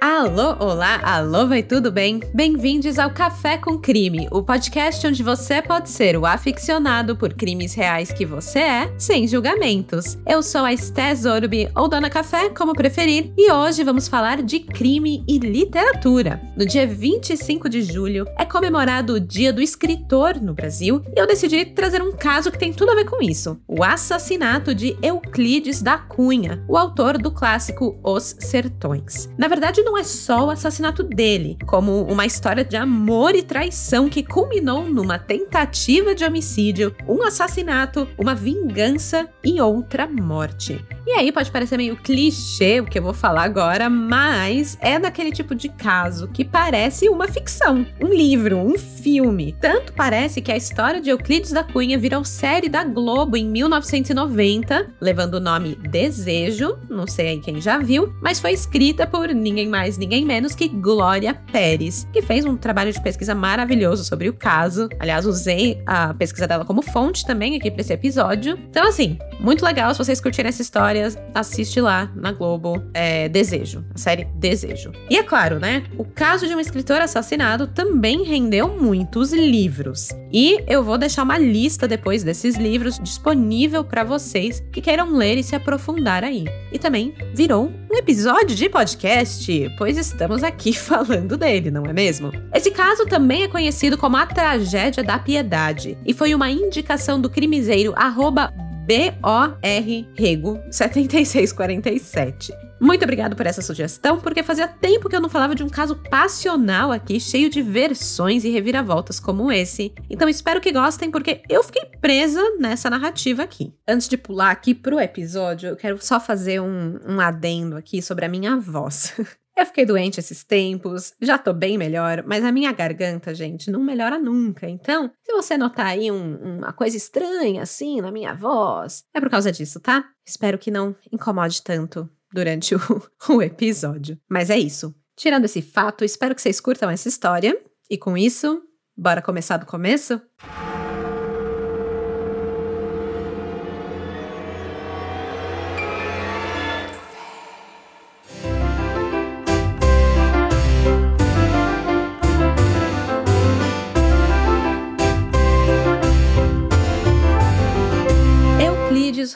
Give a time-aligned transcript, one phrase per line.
[0.00, 2.20] Alô, olá, alô, vai tudo bem?
[2.32, 7.74] Bem-vindos ao Café com Crime, o podcast onde você pode ser o aficionado por crimes
[7.74, 10.16] reais que você é, sem julgamentos.
[10.26, 14.60] Eu sou a Esté Zorbi, ou Dona Café, como preferir, e hoje vamos falar de
[14.60, 16.40] crime e literatura.
[16.56, 21.26] No dia 25 de julho é comemorado o Dia do Escritor no Brasil, e eu
[21.26, 25.82] decidi trazer um caso que tem tudo a ver com isso: o assassinato de Euclides
[25.82, 29.28] da Cunha, o autor do clássico Os Sertões.
[29.36, 34.22] Na verdade, é só o assassinato dele, como uma história de amor e traição que
[34.22, 40.84] culminou numa tentativa de homicídio, um assassinato, uma vingança e outra morte.
[41.06, 45.32] E aí pode parecer meio clichê o que eu vou falar agora, mas é daquele
[45.32, 49.56] tipo de caso que parece uma ficção, um livro, um filme.
[49.60, 54.88] Tanto parece que a história de Euclides da Cunha virou série da Globo em 1990,
[55.00, 59.79] levando o nome Desejo, não sei quem já viu, mas foi escrita por ninguém mais,
[59.98, 64.88] ninguém menos que Glória Pérez, que fez um trabalho de pesquisa maravilhoso sobre o caso.
[64.98, 68.58] Aliás, usei a pesquisa dela como fonte também aqui para esse episódio.
[68.68, 73.84] Então, assim, muito legal se vocês curtirem essa história, assiste lá na Globo é, Desejo,
[73.94, 74.92] a série Desejo.
[75.08, 75.84] E é claro, né?
[75.96, 80.08] O caso de um escritor assassinado também rendeu muitos livros.
[80.32, 85.38] E eu vou deixar uma lista depois desses livros disponível para vocês que queiram ler
[85.38, 86.44] e se aprofundar aí.
[86.72, 92.32] E também virou um episódio de podcast, pois estamos aqui falando dele, não é mesmo?
[92.54, 97.30] Esse caso também é conhecido como a tragédia da piedade e foi uma indicação do
[97.30, 98.52] crimiseiro arroba
[98.86, 102.52] B-O-R Rego 7647.
[102.80, 105.94] Muito obrigado por essa sugestão, porque fazia tempo que eu não falava de um caso
[105.94, 109.92] passional aqui, cheio de versões e reviravoltas como esse.
[110.08, 113.74] Então espero que gostem, porque eu fiquei presa nessa narrativa aqui.
[113.86, 118.24] Antes de pular aqui pro episódio, eu quero só fazer um, um adendo aqui sobre
[118.24, 119.12] a minha voz.
[119.60, 123.84] Eu fiquei doente esses tempos, já tô bem melhor, mas a minha garganta, gente, não
[123.84, 124.66] melhora nunca.
[124.66, 129.28] Então, se você notar aí um, uma coisa estranha assim na minha voz, é por
[129.28, 130.02] causa disso, tá?
[130.26, 132.80] Espero que não incomode tanto durante o,
[133.28, 134.18] o episódio.
[134.30, 134.94] Mas é isso.
[135.14, 137.54] Tirando esse fato, espero que vocês curtam essa história.
[137.90, 138.62] E com isso,
[138.96, 140.22] bora começar do começo?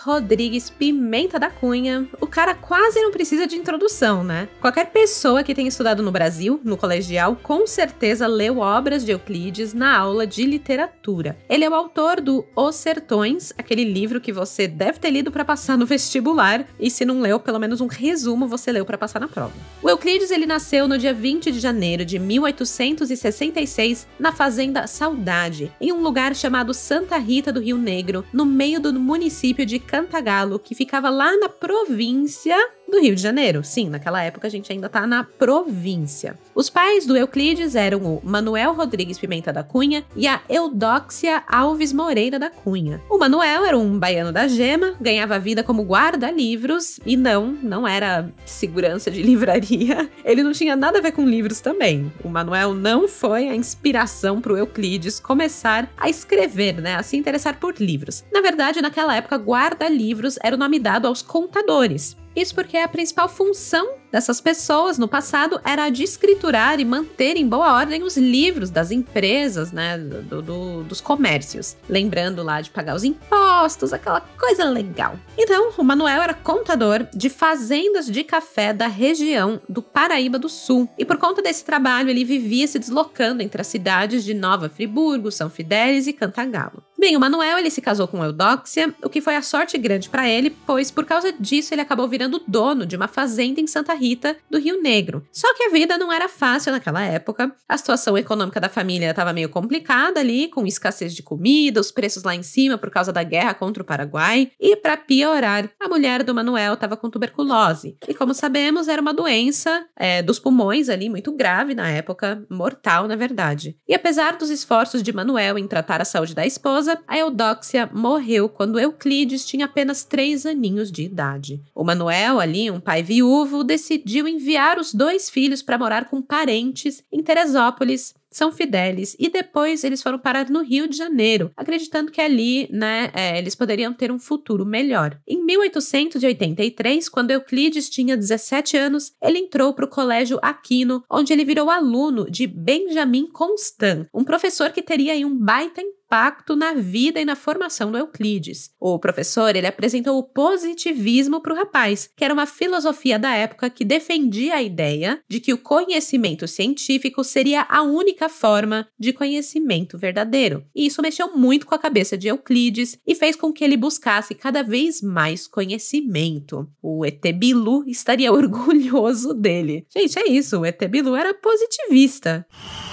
[0.04, 4.50] Rodrigues Pimenta da Cunha, o cara quase não precisa de introdução, né?
[4.60, 9.72] Qualquer pessoa que tenha estudado no Brasil, no colegial, com certeza leu obras de Euclides
[9.72, 11.38] na aula de literatura.
[11.48, 15.42] Ele é o autor do Os Sertões, aquele livro que você deve ter lido para
[15.42, 19.20] passar no vestibular, e se não leu, pelo menos um resumo você leu para passar
[19.20, 19.54] na prova.
[19.82, 25.92] O Euclides ele nasceu no dia 20 de janeiro de 1866 na fazenda Saudade, em
[25.92, 30.74] um lugar chamado Santa Rita do Rio Negro, no meio do município de Cantagalo, que
[30.74, 32.56] ficava lá na província
[32.88, 33.64] do Rio de Janeiro.
[33.64, 36.38] Sim, naquela época a gente ainda tá na província.
[36.54, 41.92] Os pais do Euclides eram o Manuel Rodrigues Pimenta da Cunha e a Eudóxia Alves
[41.92, 43.00] Moreira da Cunha.
[43.10, 48.32] O Manuel era um baiano da gema, ganhava vida como guarda-livros e não, não era
[48.44, 50.08] segurança de livraria.
[50.24, 52.12] Ele não tinha nada a ver com livros também.
[52.22, 57.16] O Manuel não foi a inspiração para o Euclides começar a escrever, né, a se
[57.16, 58.24] interessar por livros.
[58.32, 62.16] Na verdade, naquela época, guarda-livros era o nome dado aos contadores.
[62.34, 67.36] Isso porque a principal função dessas pessoas no passado era a de escriturar e manter
[67.36, 71.76] em boa ordem os livros das empresas, né, do, do, dos comércios.
[71.88, 75.18] Lembrando lá de pagar os impostos, aquela coisa legal.
[75.36, 80.88] Então, o Manuel era contador de fazendas de café da região do Paraíba do Sul.
[80.96, 85.32] E por conta desse trabalho, ele vivia se deslocando entre as cidades de Nova Friburgo,
[85.32, 86.84] São Fidélis e Cantagalo.
[87.04, 90.26] Bem, o Manuel ele se casou com Eudóxia, o que foi a sorte grande para
[90.26, 94.34] ele, pois por causa disso ele acabou virando dono de uma fazenda em Santa Rita,
[94.50, 95.22] do Rio Negro.
[95.30, 97.54] Só que a vida não era fácil naquela época.
[97.68, 102.24] A situação econômica da família estava meio complicada ali, com escassez de comida, os preços
[102.24, 106.22] lá em cima por causa da guerra contra o Paraguai, e para piorar, a mulher
[106.22, 107.98] do Manuel estava com tuberculose.
[108.08, 113.06] E como sabemos, era uma doença é, dos pulmões ali muito grave na época, mortal
[113.06, 113.76] na verdade.
[113.86, 118.48] E apesar dos esforços de Manuel em tratar a saúde da esposa, a Eudóxia morreu
[118.48, 121.62] quando Euclides tinha apenas três aninhos de idade.
[121.74, 127.02] O Manuel, ali, um pai viúvo, decidiu enviar os dois filhos para morar com parentes
[127.10, 132.20] em Teresópolis, São Fidélis e depois eles foram parar no Rio de Janeiro, acreditando que
[132.20, 135.16] ali, né, é, eles poderiam ter um futuro melhor.
[135.26, 141.44] Em 1883, quando Euclides tinha 17 anos, ele entrou para o Colégio Aquino, onde ele
[141.44, 147.20] virou aluno de Benjamin Constant, um professor que teria aí um baita impacto na vida
[147.20, 148.70] e na formação do Euclides.
[148.78, 153.68] O professor ele apresentou o positivismo para o rapaz, que era uma filosofia da época
[153.68, 159.98] que defendia a ideia de que o conhecimento científico seria a única forma de conhecimento
[159.98, 160.64] verdadeiro.
[160.74, 164.34] E isso mexeu muito com a cabeça de Euclides e fez com que ele buscasse
[164.34, 166.68] cada vez mais conhecimento.
[166.82, 169.86] O ET Bilu estaria orgulhoso dele.
[169.94, 172.46] Gente, é isso, o ET Bilu era positivista.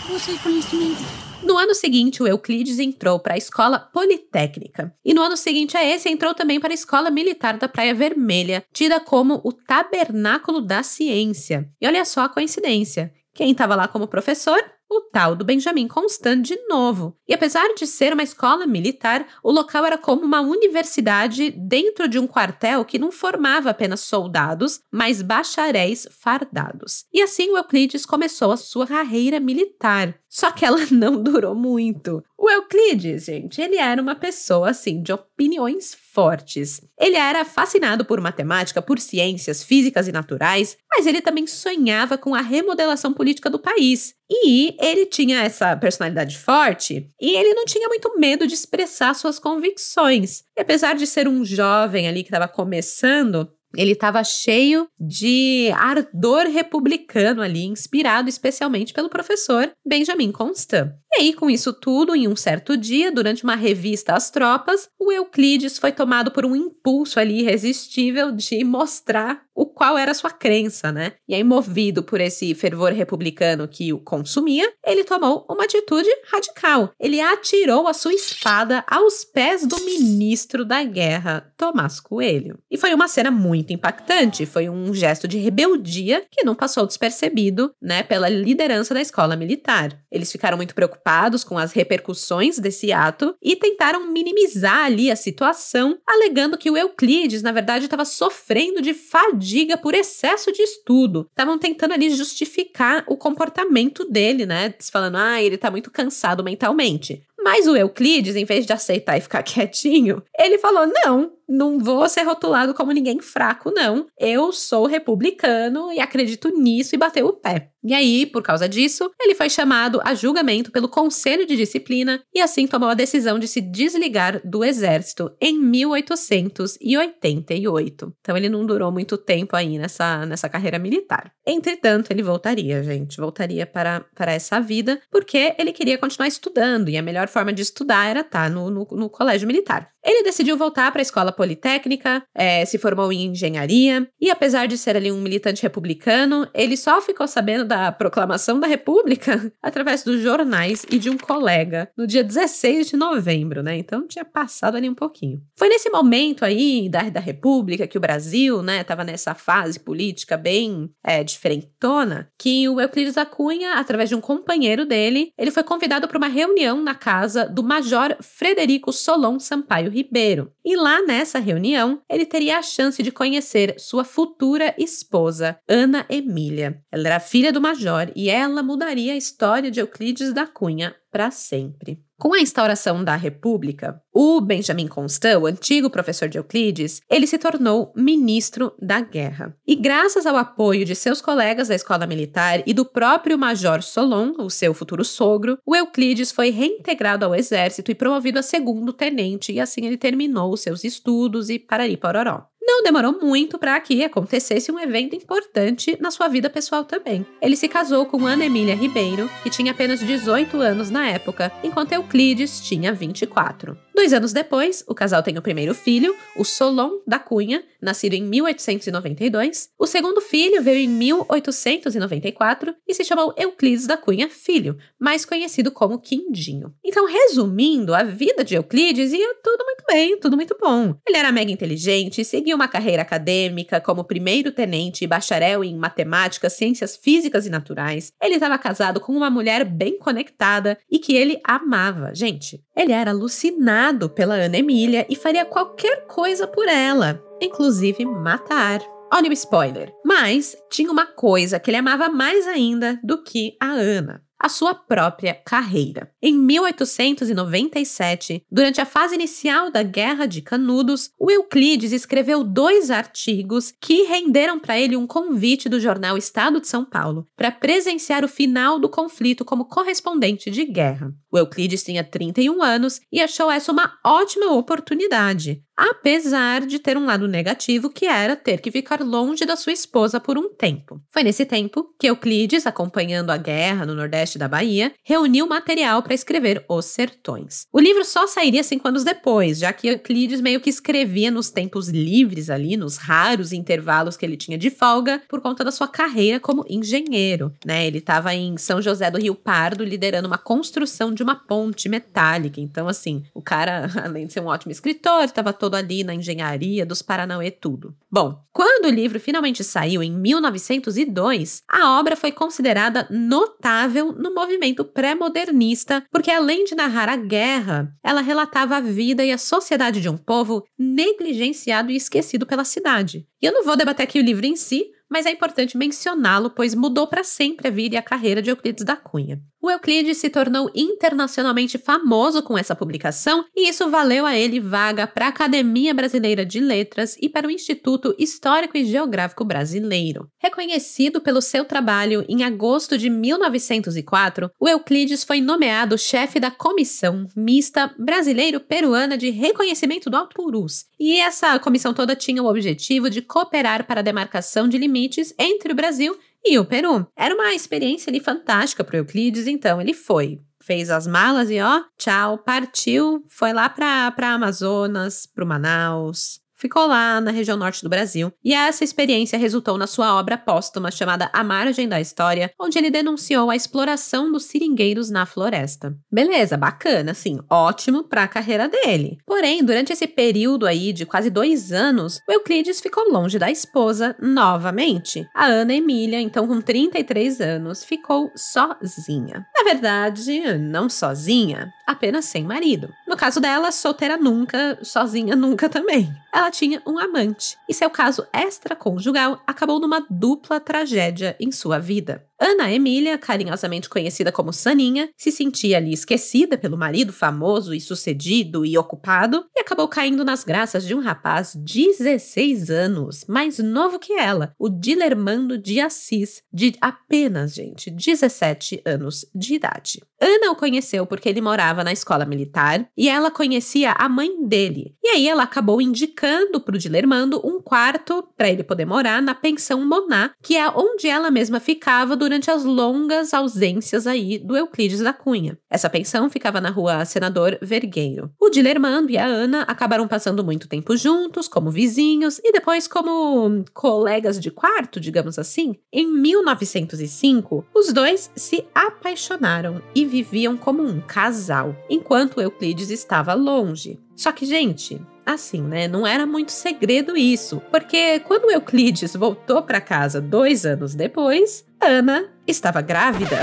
[0.07, 1.31] Busca conhecimento.
[1.43, 4.93] No ano seguinte, o Euclides entrou para a escola politécnica.
[5.03, 8.63] E no ano seguinte a esse, entrou também para a escola militar da Praia Vermelha,
[8.71, 11.67] tida como o Tabernáculo da Ciência.
[11.81, 13.11] E olha só a coincidência.
[13.33, 14.59] Quem estava lá como professor?
[14.91, 17.15] O tal do Benjamin Constant de novo.
[17.27, 22.19] E apesar de ser uma escola militar, o local era como uma universidade dentro de
[22.19, 27.05] um quartel que não formava apenas soldados, mas bacharéis fardados.
[27.13, 30.20] E assim o Euclides começou a sua carreira militar.
[30.31, 32.23] Só que ela não durou muito.
[32.37, 36.81] O Euclides, gente, ele era uma pessoa assim de opiniões fortes.
[36.97, 42.33] Ele era fascinado por matemática, por ciências físicas e naturais, mas ele também sonhava com
[42.33, 44.15] a remodelação política do país.
[44.29, 49.37] E ele tinha essa personalidade forte e ele não tinha muito medo de expressar suas
[49.37, 50.43] convicções.
[50.57, 56.47] E apesar de ser um jovem ali que estava começando, ele estava cheio de ardor
[56.47, 60.91] republicano ali, inspirado especialmente pelo professor Benjamin Constant.
[61.13, 65.11] E aí, com isso tudo, em um certo dia, durante uma revista às tropas, o
[65.11, 70.91] Euclides foi tomado por um impulso ali irresistível de mostrar o qual era sua crença,
[70.91, 71.13] né?
[71.27, 76.91] E aí, movido por esse fervor republicano que o consumia, ele tomou uma atitude radical.
[76.99, 82.59] Ele atirou a sua espada aos pés do ministro da guerra, Tomás Coelho.
[82.69, 87.73] E foi uma cena muito impactante, foi um gesto de rebeldia que não passou despercebido,
[87.81, 89.97] né, pela liderança da escola militar.
[90.11, 95.97] Eles ficaram muito preocupados com as repercussões desse ato e tentaram minimizar ali a situação,
[96.07, 101.27] alegando que o Euclides, na verdade, estava sofrendo de fadiga diga por excesso de estudo.
[101.29, 104.73] Estavam tentando ali justificar o comportamento dele, né?
[104.91, 107.21] Falando, ah, ele tá muito cansado mentalmente.
[107.43, 112.07] Mas o Euclides, em vez de aceitar e ficar quietinho, ele falou: não, não vou
[112.07, 114.07] ser rotulado como ninguém fraco, não.
[114.17, 117.71] Eu sou republicano e acredito nisso e bateu o pé.
[117.83, 122.39] E aí, por causa disso, ele foi chamado a julgamento pelo Conselho de Disciplina e
[122.39, 128.13] assim tomou a decisão de se desligar do exército em 1888.
[128.21, 131.33] Então ele não durou muito tempo aí nessa, nessa carreira militar.
[131.45, 136.97] Entretanto, ele voltaria, gente, voltaria para, para essa vida porque ele queria continuar estudando e
[136.97, 139.93] a melhor forma de estudar era estar no, no, no colégio militar.
[140.03, 144.77] Ele decidiu voltar para a escola politécnica, é, se formou em engenharia e, apesar de
[144.77, 150.21] ser ali um militante republicano, ele só ficou sabendo da proclamação da República através dos
[150.21, 153.77] jornais e de um colega no dia 16 de novembro, né?
[153.77, 155.41] Então tinha passado ali um pouquinho.
[155.55, 160.35] Foi nesse momento aí da, da República que o Brasil, né, estava nessa fase política
[160.35, 165.63] bem é, diferentona, que o Euclides da Cunha, através de um companheiro dele, ele foi
[165.63, 170.51] convidado para uma reunião na casa do Major Frederico Solon Sampaio Ribeiro.
[170.65, 176.81] E lá nessa reunião, ele teria a chance de conhecer sua futura esposa, Ana Emília.
[176.91, 181.29] Ela era filha do Major e ela mudaria a história de Euclides da Cunha para
[181.29, 182.01] sempre.
[182.21, 187.39] Com a instauração da República, o Benjamin Constant, o antigo professor de Euclides, ele se
[187.39, 189.57] tornou ministro da guerra.
[189.65, 194.35] E graças ao apoio de seus colegas da escola militar e do próprio Major Solon,
[194.37, 199.51] o seu futuro sogro, o Euclides foi reintegrado ao exército e promovido a segundo tenente,
[199.51, 202.50] e assim ele terminou seus estudos e parari pororó.
[202.61, 207.25] Não demorou muito para que acontecesse um evento importante na sua vida pessoal também.
[207.41, 211.93] Ele se casou com Ana Emília Ribeiro, que tinha apenas 18 anos na época, enquanto
[211.93, 213.77] Euclides tinha 24.
[213.93, 218.23] Dois anos depois, o casal tem o primeiro filho, o Solon da Cunha, nascido em
[218.23, 219.69] 1892.
[219.77, 225.71] O segundo filho veio em 1894 e se chamou Euclides da Cunha Filho, mais conhecido
[225.71, 226.73] como Quindinho.
[226.83, 230.95] Então, resumindo, a vida de Euclides ia tudo muito bem, tudo muito bom.
[231.05, 236.95] Ele era mega inteligente, uma carreira acadêmica como primeiro tenente e bacharel em matemática, ciências
[236.95, 238.11] físicas e naturais.
[238.21, 242.13] Ele estava casado com uma mulher bem conectada e que ele amava.
[242.13, 248.81] Gente, ele era alucinado pela Ana Emília e faria qualquer coisa por ela, inclusive matar.
[249.13, 249.93] Olha o spoiler.
[250.05, 254.23] Mas tinha uma coisa que ele amava mais ainda do que a Ana.
[254.41, 256.11] A sua própria carreira.
[256.19, 263.71] Em 1897, durante a fase inicial da Guerra de Canudos, o Euclides escreveu dois artigos
[263.79, 268.27] que renderam para ele um convite do jornal Estado de São Paulo para presenciar o
[268.27, 271.13] final do conflito como correspondente de guerra.
[271.31, 277.05] O Euclides tinha 31 anos e achou essa uma ótima oportunidade apesar de ter um
[277.05, 281.01] lado negativo que era ter que ficar longe da sua esposa por um tempo.
[281.09, 286.13] Foi nesse tempo que Euclides, acompanhando a guerra no nordeste da Bahia, reuniu material para
[286.13, 287.65] escrever Os Sertões.
[287.71, 291.89] O livro só sairia cinco anos depois, já que Euclides meio que escrevia nos tempos
[291.89, 296.39] livres ali, nos raros intervalos que ele tinha de folga, por conta da sua carreira
[296.39, 297.53] como engenheiro.
[297.65, 297.87] Né?
[297.87, 302.59] Ele estava em São José do Rio Pardo liderando uma construção de uma ponte metálica.
[302.59, 306.85] Então, assim, o cara, além de ser um ótimo escritor, estava todo ali na engenharia
[306.85, 307.95] dos Paranauê tudo.
[308.09, 314.85] Bom, quando o livro finalmente saiu em 1902, a obra foi considerada notável no movimento
[314.85, 320.07] pré-modernista, porque além de narrar a guerra, ela relatava a vida e a sociedade de
[320.07, 323.27] um povo negligenciado e esquecido pela cidade.
[323.41, 326.73] E eu não vou debater aqui o livro em si, mas é importante mencioná-lo, pois
[326.73, 329.41] mudou para sempre a vida e a carreira de Euclides da Cunha.
[329.63, 335.05] O Euclides se tornou internacionalmente famoso com essa publicação e isso valeu a ele vaga
[335.05, 340.27] para a Academia Brasileira de Letras e para o Instituto Histórico e Geográfico Brasileiro.
[340.39, 347.27] Reconhecido pelo seu trabalho, em agosto de 1904, o Euclides foi nomeado chefe da Comissão
[347.35, 350.85] Mista Brasileiro-Peruana de Reconhecimento do Alto Purus.
[350.99, 355.71] E essa comissão toda tinha o objetivo de cooperar para a demarcação de limites entre
[355.71, 357.07] o Brasil e o Peru.
[357.15, 360.39] Era uma experiência ali fantástica para Euclides, então ele foi.
[360.61, 367.19] Fez as malas e ó, tchau, partiu, foi lá para Amazonas, para Manaus, ficou lá
[367.19, 371.43] na região norte do Brasil, e essa experiência resultou na sua obra póstuma chamada A
[371.43, 375.97] Margem da História, onde ele denunciou a exploração dos seringueiros na floresta.
[376.11, 379.17] Beleza, bacana, assim, ótimo para a carreira dele.
[379.25, 384.15] Porém, durante esse período aí de quase dois anos, o Euclides ficou longe da esposa
[384.21, 385.27] novamente.
[385.33, 389.47] A Ana Emília, então com 33 anos, ficou sozinha.
[389.55, 392.89] Na verdade, não sozinha, apenas sem marido.
[393.07, 396.13] No caso dela, solteira nunca, sozinha nunca também.
[396.33, 402.25] Ela tinha um amante, e seu caso extraconjugal acabou numa dupla tragédia em sua vida.
[402.39, 408.65] Ana Emília, carinhosamente conhecida como Saninha, se sentia ali esquecida pelo marido famoso e sucedido
[408.65, 414.13] e ocupado e acabou caindo nas graças de um rapaz 16 anos, mais novo que
[414.13, 420.01] ela, o Dilermando de Assis, de apenas, gente, 17 anos de idade.
[420.21, 424.95] Ana o conheceu porque ele morava na escola militar e ela conhecia a mãe dele.
[425.03, 429.33] E aí ela acabou indicando para o Dilermando um quarto para ele poder morar na
[429.33, 434.99] pensão Moná, que é onde ela mesma ficava durante as longas ausências aí do Euclides
[434.99, 435.57] da Cunha.
[435.69, 438.31] Essa pensão ficava na rua Senador Vergueiro.
[438.39, 443.65] O Dilermando e a Ana acabaram passando muito tempo juntos, como vizinhos e depois como
[443.73, 445.75] colegas de quarto, digamos assim.
[445.91, 453.97] Em 1905, os dois se apaixonaram e viviam como um casal, enquanto Euclides estava longe.
[454.15, 455.87] Só que, gente, assim, né?
[455.87, 462.29] Não era muito segredo isso, porque quando Euclides voltou para casa dois anos depois, Ana
[462.45, 463.37] estava grávida.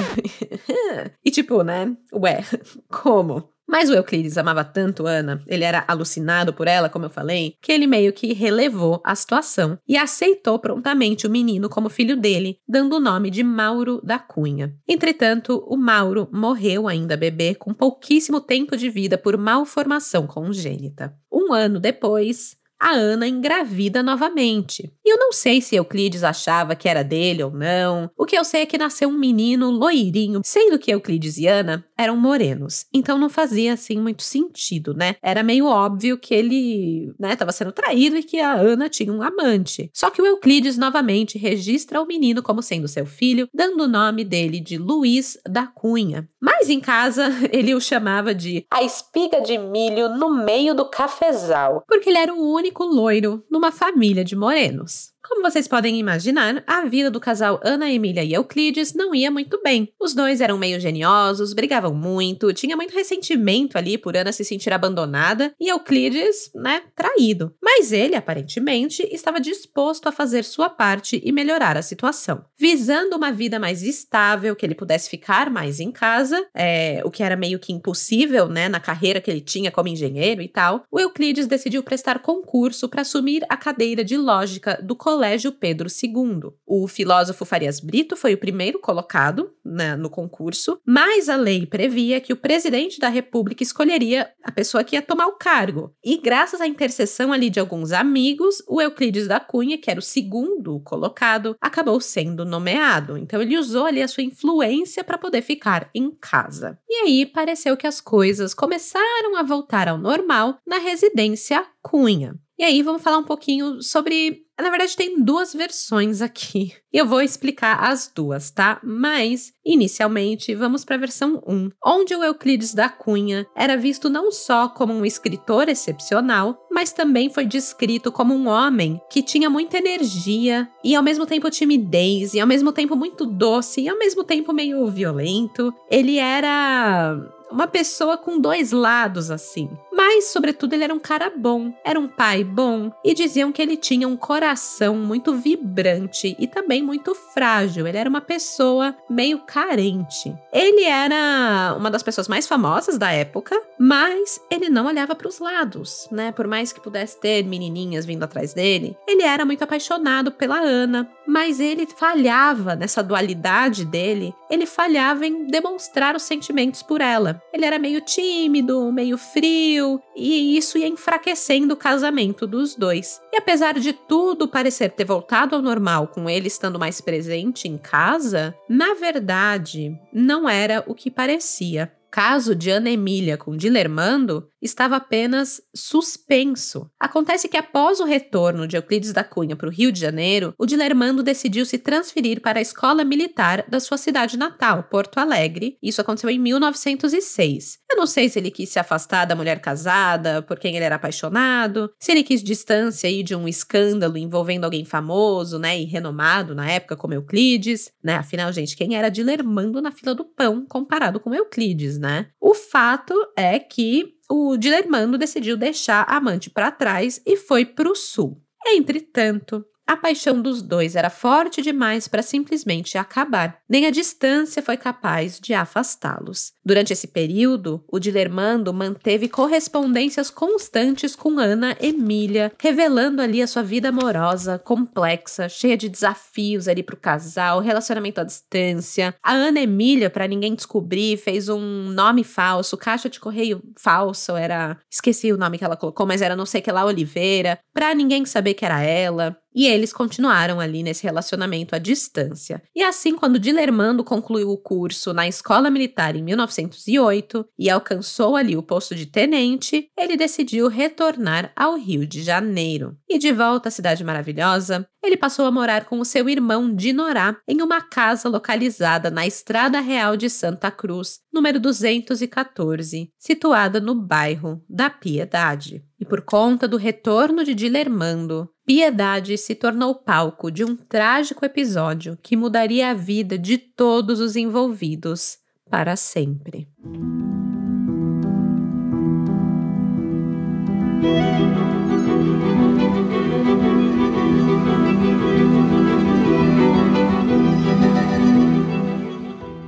[1.25, 1.97] e tipo, né?
[2.13, 2.45] Ué,
[2.89, 3.49] como?
[3.69, 7.71] Mas o Euclides amava tanto Ana, ele era alucinado por ela, como eu falei, que
[7.71, 12.97] ele meio que relevou a situação e aceitou prontamente o menino como filho dele, dando
[12.97, 14.75] o nome de Mauro da Cunha.
[14.89, 21.15] Entretanto, o Mauro morreu ainda bebê com pouquíssimo tempo de vida por malformação congênita.
[21.31, 24.93] Um ano depois, a Ana engravida novamente.
[25.05, 28.11] E eu não sei se Euclides achava que era dele ou não.
[28.17, 31.85] O que eu sei é que nasceu um menino loirinho, sendo que Euclides e Ana
[31.97, 32.87] eram morenos.
[32.95, 35.17] Então não fazia assim muito sentido, né?
[35.23, 39.23] Era meio óbvio que ele, né, estava sendo traído e que a Ana tinha um
[39.23, 39.91] amante.
[39.93, 44.25] Só que o Euclides novamente registra o menino como sendo seu filho, dando o nome
[44.25, 46.29] dele de Luiz da Cunha.
[46.41, 51.83] Mas em casa ele o chamava de a espiga de milho no meio do cafezal,
[51.89, 55.13] porque ele era o único único loiro numa família de morenos.
[55.29, 59.61] Como vocês podem imaginar, a vida do casal Ana Emília e Euclides não ia muito
[59.63, 59.93] bem.
[60.01, 64.73] Os dois eram meio geniosos, brigavam muito, tinha muito ressentimento ali por Ana se sentir
[64.73, 67.55] abandonada e Euclides, né, traído.
[67.63, 72.43] Mas ele, aparentemente, estava disposto a fazer sua parte e melhorar a situação.
[72.59, 77.23] Visando uma vida mais estável, que ele pudesse ficar mais em casa, é, o que
[77.23, 80.99] era meio que impossível, né, na carreira que ele tinha como engenheiro e tal, o
[80.99, 86.53] Euclides decidiu prestar concurso para assumir a cadeira de lógica do colégio Colégio Pedro II.
[86.65, 92.21] O filósofo Farias Brito foi o primeiro colocado né, no concurso, mas a lei previa
[92.21, 95.93] que o presidente da República escolheria a pessoa que ia tomar o cargo.
[96.05, 100.03] E graças à intercessão ali de alguns amigos, o Euclides da Cunha, que era o
[100.03, 103.19] segundo colocado, acabou sendo nomeado.
[103.19, 106.79] Então ele usou ali a sua influência para poder ficar em casa.
[106.89, 112.39] E aí pareceu que as coisas começaram a voltar ao normal na residência Cunha.
[112.59, 116.73] E aí vamos falar um pouquinho sobre na verdade, tem duas versões aqui.
[116.93, 118.81] E eu vou explicar as duas, tá?
[118.83, 124.33] Mas, inicialmente, vamos para a versão 1, onde o Euclides da Cunha era visto não
[124.33, 129.79] só como um escritor excepcional, mas também foi descrito como um homem que tinha muita
[129.79, 134.25] energia e ao mesmo tempo timidez, e ao mesmo tempo muito doce, e ao mesmo
[134.25, 135.73] tempo meio violento.
[135.89, 137.17] Ele era
[137.51, 139.71] uma pessoa com dois lados assim.
[139.93, 143.77] Mas, sobretudo, ele era um cara bom, era um pai bom e diziam que ele
[143.77, 147.87] tinha um coração muito vibrante e também muito frágil.
[147.87, 150.33] Ele era uma pessoa meio carente.
[150.53, 155.41] Ele era uma das pessoas mais famosas da época, mas ele não olhava para os
[155.41, 156.31] lados, né?
[156.31, 161.11] Por mais que pudesse ter menininhas vindo atrás dele, ele era muito apaixonado pela Ana,
[161.27, 167.38] mas ele falhava nessa dualidade dele, ele falhava em demonstrar os sentimentos por ela.
[167.53, 173.21] Ele era meio tímido, meio frio e isso ia enfraquecendo o casamento dos dois.
[173.33, 177.77] E apesar de tudo parecer ter voltado ao normal com ele estando mais presente em
[177.77, 184.97] casa, na verdade não era o que parecia caso de Ana Emília com Dilermando estava
[184.97, 186.91] apenas suspenso.
[186.99, 190.67] Acontece que após o retorno de Euclides da Cunha para o Rio de Janeiro, o
[190.67, 195.77] Dilermando decidiu se transferir para a escola militar da sua cidade natal, Porto Alegre.
[195.83, 197.79] Isso aconteceu em 1906.
[197.91, 200.97] Eu não sei se ele quis se afastar da mulher casada, por quem ele era
[200.97, 206.55] apaixonado, se ele quis distância aí de um escândalo envolvendo alguém famoso, né, e renomado
[206.55, 208.17] na época como Euclides, né?
[208.17, 212.29] Afinal, gente, quem era Dilermando na fila do pão comparado com Euclides, né?
[212.41, 217.91] O fato é que o Dilermando decidiu deixar a amante para trás e foi para
[217.91, 218.43] o sul.
[218.67, 223.59] Entretanto, a paixão dos dois era forte demais para simplesmente acabar.
[223.67, 226.53] Nem a distância foi capaz de afastá-los.
[226.63, 233.63] Durante esse período, o Dilermando manteve correspondências constantes com Ana Emília, revelando ali a sua
[233.63, 239.15] vida amorosa, complexa, cheia de desafios ali para o casal, relacionamento à distância.
[239.23, 244.77] A Ana Emília, para ninguém descobrir, fez um nome falso, caixa de correio falso, era.
[244.91, 248.27] Esqueci o nome que ela colocou, mas era não sei que lá Oliveira, para ninguém
[248.27, 249.39] saber que era ela.
[249.59, 252.63] E eles continuaram ali nesse relacionamento à distância.
[252.77, 258.57] E assim, quando Dilermando concluiu o curso na escola militar em 1908 e alcançou ali
[258.57, 262.97] o posto de tenente, ele decidiu retornar ao Rio de Janeiro.
[263.09, 267.37] E de volta à cidade maravilhosa, ele passou a morar com o seu irmão Dinorá
[267.49, 274.63] em uma casa localizada na Estrada Real de Santa Cruz, número 214, situada no bairro
[274.69, 275.85] da Piedade.
[276.01, 282.19] E por conta do retorno de Dilermando, Piedade se tornou palco de um trágico episódio
[282.23, 285.39] que mudaria a vida de todos os envolvidos
[285.71, 286.69] para sempre.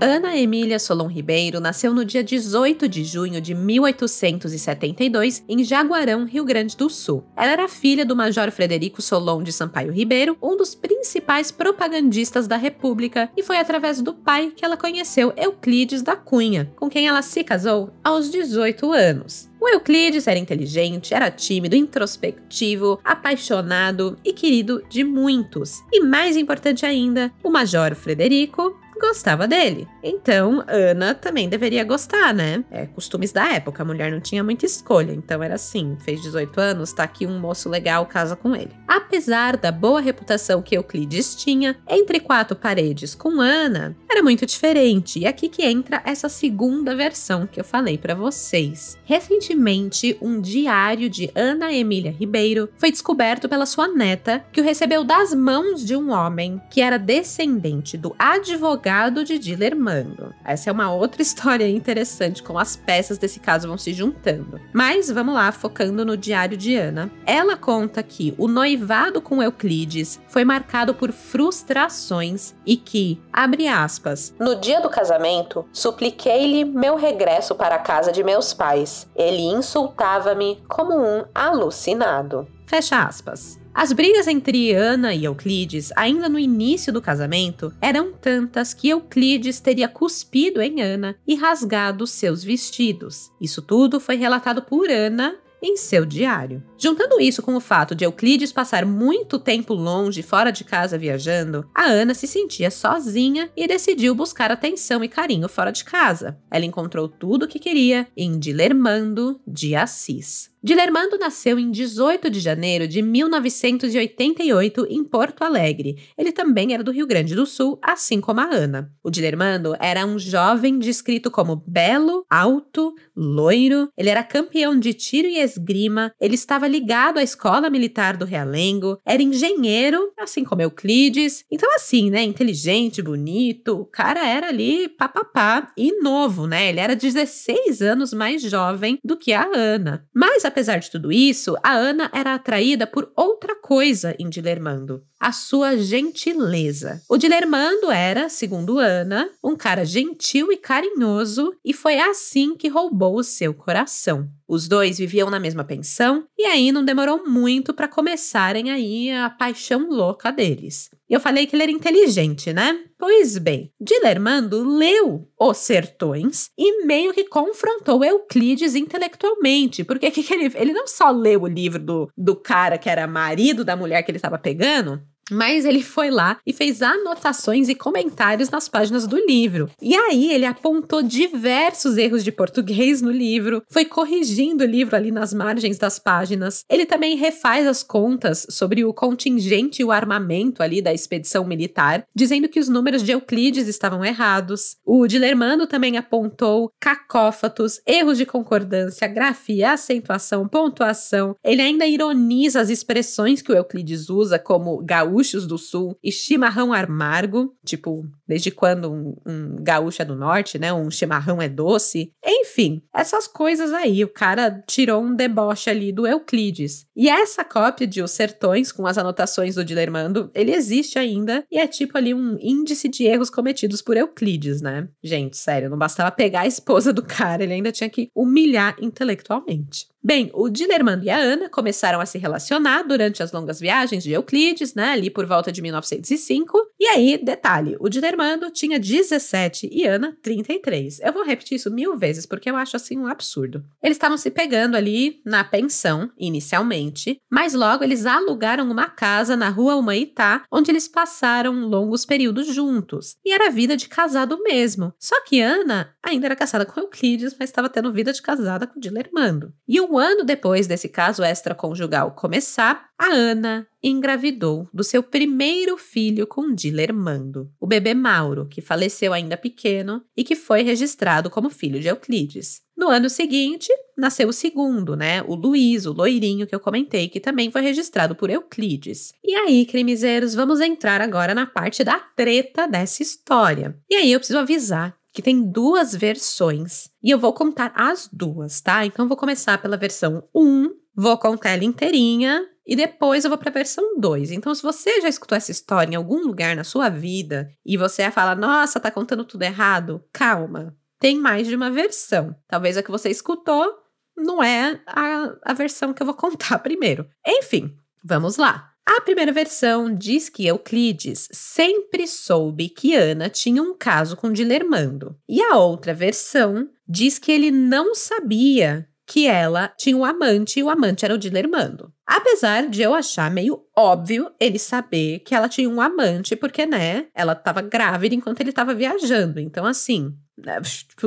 [0.03, 6.43] Ana Emília Solon Ribeiro nasceu no dia 18 de junho de 1872 em Jaguarão, Rio
[6.43, 7.23] Grande do Sul.
[7.37, 12.57] Ela era filha do Major Frederico Solon de Sampaio Ribeiro, um dos principais propagandistas da
[12.57, 17.21] República, e foi através do pai que ela conheceu Euclides da Cunha, com quem ela
[17.21, 19.51] se casou aos 18 anos.
[19.61, 25.83] O Euclides era inteligente, era tímido, introspectivo, apaixonado e querido de muitos.
[25.93, 29.89] E mais importante ainda, o Major Frederico gostava dele.
[30.03, 32.63] Então, Ana também deveria gostar, né?
[32.71, 36.61] É costumes da época, a mulher não tinha muita escolha, então era assim: fez 18
[36.61, 38.71] anos, tá aqui um moço legal, casa com ele.
[38.87, 45.21] Apesar da boa reputação que Euclides tinha, entre quatro paredes com Ana, era muito diferente.
[45.21, 48.99] E aqui que entra essa segunda versão que eu falei para vocês.
[49.05, 55.03] Recentemente, um diário de Ana Emília Ribeiro foi descoberto pela sua neta, que o recebeu
[55.05, 60.35] das mãos de um homem que era descendente do advogado legado de Dilermando.
[60.45, 64.61] Essa é uma outra história interessante, como as peças desse caso vão se juntando.
[64.73, 67.09] Mas vamos lá, focando no diário de Ana.
[67.25, 74.35] Ela conta que o noivado com Euclides foi marcado por frustrações e que, abre aspas,
[74.41, 79.09] no dia do casamento, supliquei-lhe meu regresso para a casa de meus pais.
[79.15, 82.49] Ele insultava-me como um alucinado.
[82.67, 83.61] Fecha aspas.
[83.73, 89.61] As brigas entre Ana e Euclides, ainda no início do casamento, eram tantas que Euclides
[89.61, 93.31] teria cuspido em Ana e rasgado seus vestidos.
[93.41, 96.63] Isso tudo foi relatado por Ana em seu diário.
[96.79, 101.69] Juntando isso com o fato de Euclides passar muito tempo longe, fora de casa viajando,
[101.75, 106.39] a Ana se sentia sozinha e decidiu buscar atenção e carinho fora de casa.
[106.51, 110.51] Ela encontrou tudo o que queria em Dilermando de Assis.
[110.63, 115.97] Dilermando nasceu em 18 de janeiro de 1988 em Porto Alegre.
[116.19, 118.93] Ele também era do Rio Grande do Sul, assim como a Ana.
[119.03, 123.89] O Dilermando era um jovem descrito como belo, alto, loiro.
[123.97, 126.13] Ele era campeão de tiro e esgrima.
[126.21, 128.99] Ele estava ligado à escola militar do Realengo.
[129.07, 131.43] Era engenheiro, assim como Euclides.
[131.51, 132.23] Então, assim, né?
[132.23, 133.81] Inteligente, bonito.
[133.81, 136.69] O cara era ali papapá e novo, né?
[136.69, 140.07] Ele era 16 anos mais jovem do que a Ana.
[140.15, 145.33] Mas apesar de tudo isso, a Ana era atraída por outra coisa em Dilermando: a
[145.33, 147.03] sua gentileza.
[147.09, 153.17] O Dilermando era, segundo Ana, um cara gentil e carinhoso, e foi assim que roubou
[153.17, 154.29] o seu coração.
[154.47, 159.31] Os dois viviam na mesma pensão e aí não demorou muito para começarem aí a
[159.31, 160.91] paixão louca deles.
[161.11, 162.85] Eu falei que ele era inteligente, né?
[162.97, 170.33] Pois bem, Dilermando leu Os Sertões e meio que confrontou Euclides intelectualmente, porque que, que
[170.33, 174.05] ele, ele não só leu o livro do, do cara que era marido da mulher
[174.05, 179.07] que ele estava pegando, mas ele foi lá e fez anotações e comentários nas páginas
[179.07, 179.71] do livro.
[179.81, 185.11] E aí ele apontou diversos erros de português no livro, foi corrigindo o livro ali
[185.11, 186.65] nas margens das páginas.
[186.69, 192.05] Ele também refaz as contas sobre o contingente e o armamento ali da expedição militar,
[192.15, 194.77] dizendo que os números de Euclides estavam errados.
[194.85, 201.37] O Dilermando também apontou cacófatos, erros de concordância, grafia, acentuação, pontuação.
[201.45, 206.11] Ele ainda ironiza as expressões que o Euclides usa, como gaúcho gaúchos do sul e
[206.11, 210.73] chimarrão amargo, tipo, desde quando um, um gaúcho é do norte, né?
[210.73, 212.13] Um chimarrão é doce.
[212.25, 214.03] Enfim, essas coisas aí.
[214.03, 216.87] O cara tirou um deboche ali do Euclides.
[216.97, 221.59] E essa cópia de Os Sertões, com as anotações do Dilermando, ele existe ainda e
[221.59, 224.89] é tipo ali um índice de erros cometidos por Euclides, né?
[225.03, 229.87] Gente, sério, não bastava pegar a esposa do cara, ele ainda tinha que humilhar intelectualmente.
[230.03, 234.13] Bem, o Dilermando e a Ana começaram a se relacionar durante as longas viagens de
[234.13, 236.59] Euclides, né, ali por volta de 1905.
[236.81, 241.01] E aí, detalhe, o Dilermando tinha 17 e Ana 33.
[241.01, 243.63] Eu vou repetir isso mil vezes porque eu acho assim um absurdo.
[243.83, 249.51] Eles estavam se pegando ali na pensão, inicialmente, mas logo eles alugaram uma casa na
[249.51, 253.17] rua Humaitá, onde eles passaram longos períodos juntos.
[253.23, 254.95] E era vida de casado mesmo.
[254.99, 258.81] Só que Ana ainda era casada com Euclides, mas estava tendo vida de casada com
[258.81, 259.53] Dilermando.
[259.69, 265.77] E o um ano depois desse caso extraconjugal começar, a Ana engravidou do seu primeiro
[265.77, 271.51] filho com Dilermando, o bebê Mauro, que faleceu ainda pequeno e que foi registrado como
[271.51, 272.63] filho de Euclides.
[272.77, 275.23] No ano seguinte, nasceu o segundo, né?
[275.23, 279.13] O Luiz, o loirinho que eu comentei, que também foi registrado por Euclides.
[279.25, 283.77] E aí, crimizeiros, vamos entrar agora na parte da treta dessa história.
[283.89, 288.61] E aí eu preciso avisar que tem duas versões e eu vou contar as duas,
[288.61, 288.85] tá?
[288.87, 293.51] Então vou começar pela versão 1, vou contar ela inteirinha e depois eu vou para
[293.51, 294.31] a versão 2.
[294.31, 298.11] Então se você já escutou essa história em algum lugar na sua vida e você
[298.11, 300.05] fala: "Nossa, tá contando tudo errado".
[300.13, 300.77] Calma.
[300.99, 302.37] Tem mais de uma versão.
[302.47, 303.75] Talvez a que você escutou
[304.17, 307.09] não é a, a versão que eu vou contar primeiro.
[307.27, 308.70] Enfim, vamos lá.
[308.87, 315.17] A primeira versão diz que Euclides sempre soube que Ana tinha um caso com Dilermando.
[315.29, 320.63] E a outra versão diz que ele não sabia que ela tinha um amante e
[320.63, 321.93] o amante era o Dilermando.
[322.07, 327.07] Apesar de eu achar meio óbvio ele saber que ela tinha um amante, porque, né,
[327.13, 329.41] ela estava grávida enquanto ele estava viajando.
[329.41, 330.15] Então, assim,